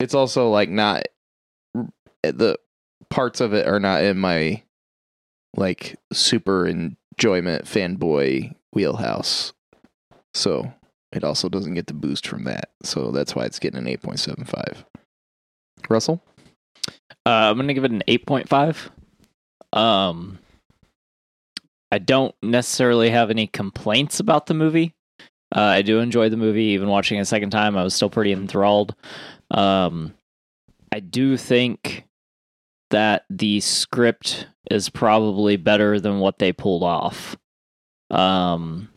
[0.00, 1.04] it's also like not
[2.22, 2.58] the
[3.10, 4.62] parts of it are not in my
[5.56, 9.52] like super enjoyment fanboy wheelhouse.
[10.34, 10.72] So
[11.12, 12.70] it also doesn't get the boost from that.
[12.82, 14.84] So that's why it's getting an 8.75.
[15.88, 16.22] Russell?
[17.24, 18.90] Uh, I'm gonna give it an eight point five.
[19.72, 20.38] Um,
[21.90, 24.94] I don't necessarily have any complaints about the movie.
[25.54, 26.64] Uh, I do enjoy the movie.
[26.64, 28.94] Even watching a second time, I was still pretty enthralled.
[29.50, 30.14] Um,
[30.90, 32.06] I do think
[32.90, 37.36] that the script is probably better than what they pulled off.
[38.10, 38.88] Um,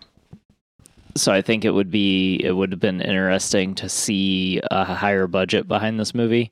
[1.15, 5.27] so I think it would be it would have been interesting to see a higher
[5.27, 6.51] budget behind this movie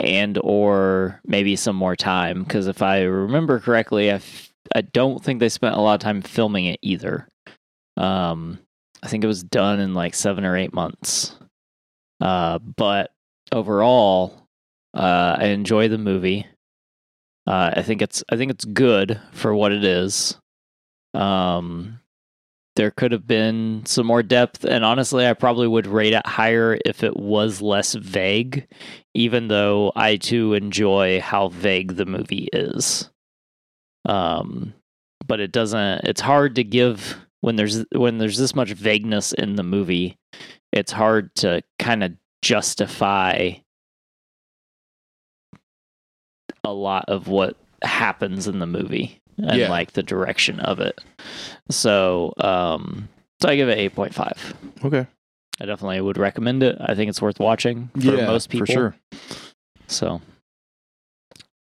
[0.00, 5.22] and or maybe some more time because if I remember correctly, I f- I don't
[5.22, 7.26] think they spent a lot of time filming it either.
[7.96, 8.58] Um,
[9.02, 11.36] I think it was done in like seven or eight months.
[12.20, 13.10] Uh, but
[13.52, 14.46] overall,
[14.94, 16.46] uh, I enjoy the movie.
[17.46, 20.36] Uh, I think it's I think it's good for what it is.
[21.14, 21.98] Um,
[22.78, 26.78] there could have been some more depth, and honestly, I probably would rate it higher
[26.86, 28.68] if it was less vague.
[29.14, 33.10] Even though I too enjoy how vague the movie is.
[34.08, 34.74] Um,
[35.26, 36.04] but it doesn't.
[36.04, 40.16] It's hard to give when there's when there's this much vagueness in the movie.
[40.72, 42.12] It's hard to kind of
[42.42, 43.54] justify
[46.62, 49.70] a lot of what happens in the movie and Yeah.
[49.70, 51.00] like the direction of it.
[51.70, 53.08] So, um,
[53.40, 54.54] so I give it eight point five.
[54.84, 55.06] Okay.
[55.60, 56.76] I definitely would recommend it.
[56.80, 58.66] I think it's worth watching for most people.
[58.66, 58.96] for sure.
[59.88, 60.20] So,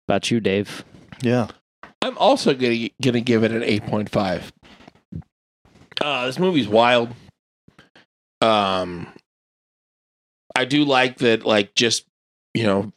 [0.07, 0.85] about you, Dave?
[1.21, 1.47] Yeah.
[2.01, 4.51] I'm also gonna gonna give it an eight point five.
[5.99, 7.09] Uh, this movie's wild.
[8.41, 9.07] Um,
[10.55, 11.45] I do like that.
[11.45, 12.05] Like, just
[12.53, 12.91] you know,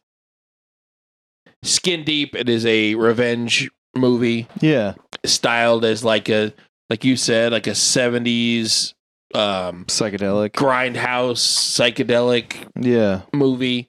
[1.62, 2.35] skin deep.
[2.35, 4.95] It is a revenge movie, Yeah.
[5.24, 6.53] styled as like a
[6.90, 8.92] like you said, like a '70s
[9.34, 10.51] um, Psychedelic.
[10.51, 13.22] grindhouse psychedelic Yeah.
[13.32, 13.88] movie.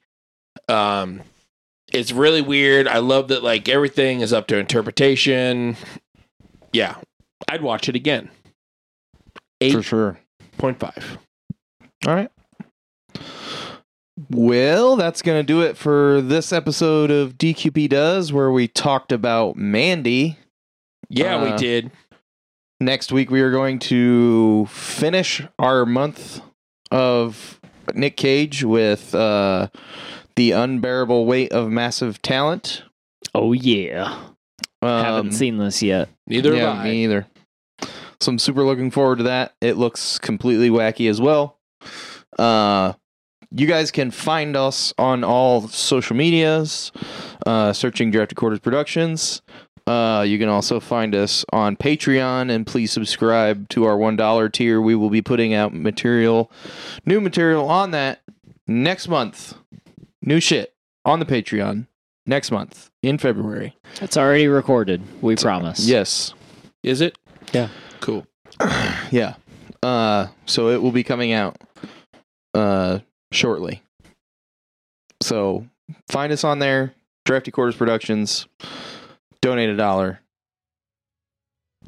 [0.69, 1.21] Um,
[1.93, 2.87] it's really weird.
[2.87, 5.75] I love that like everything is up to interpretation.
[6.73, 6.95] Yeah,
[7.47, 8.29] I'd watch it again.
[9.61, 10.19] Eight For sure.
[10.57, 11.17] point five.
[12.07, 12.29] All right.
[14.29, 19.11] Well, that's going to do it for this episode of DQP Does, where we talked
[19.11, 20.37] about Mandy.
[21.09, 21.91] Yeah, we Uh, did.
[22.79, 26.41] Next week, we are going to finish our month
[26.91, 27.59] of
[27.93, 29.67] Nick Cage with uh,
[30.35, 32.83] The Unbearable Weight of Massive Talent.
[33.33, 34.17] Oh yeah,
[34.81, 36.09] Um, haven't seen this yet.
[36.27, 36.83] Neither yeah, have I.
[36.85, 37.27] me either.
[38.21, 39.53] So I'm super looking forward to that.
[39.61, 41.57] It looks completely wacky as well.
[42.39, 42.93] Uh,
[43.55, 46.91] you guys can find us on all social medias,
[47.45, 49.41] uh, searching Drafty Quarters Productions.
[49.87, 54.49] Uh, you can also find us on Patreon, and please subscribe to our one dollar
[54.49, 54.81] tier.
[54.81, 56.51] We will be putting out material,
[57.05, 58.21] new material on that
[58.67, 59.53] next month.
[60.21, 60.73] New shit
[61.05, 61.87] on the Patreon
[62.25, 63.77] next month in February.
[64.01, 65.03] It's already recorded.
[65.21, 65.87] We promise.
[65.87, 66.33] Yes.
[66.83, 67.17] Is it?
[67.53, 67.69] Yeah.
[68.01, 68.25] Cool.
[69.11, 69.35] yeah.
[69.83, 71.57] Uh, so it will be coming out
[72.55, 72.99] uh,
[73.31, 73.81] shortly.
[75.21, 75.67] So
[76.07, 76.93] find us on there,
[77.25, 78.47] Drafty Quarters Productions.
[79.41, 80.21] Donate a dollar.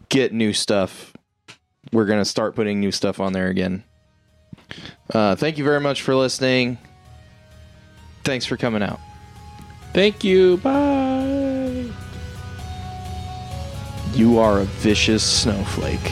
[0.09, 1.13] Get new stuff.
[1.91, 3.83] We're gonna start putting new stuff on there again.
[5.13, 6.77] Uh, thank you very much for listening.
[8.23, 8.99] Thanks for coming out.
[9.93, 10.57] Thank you.
[10.57, 11.85] Bye.
[14.13, 16.11] You are a vicious snowflake.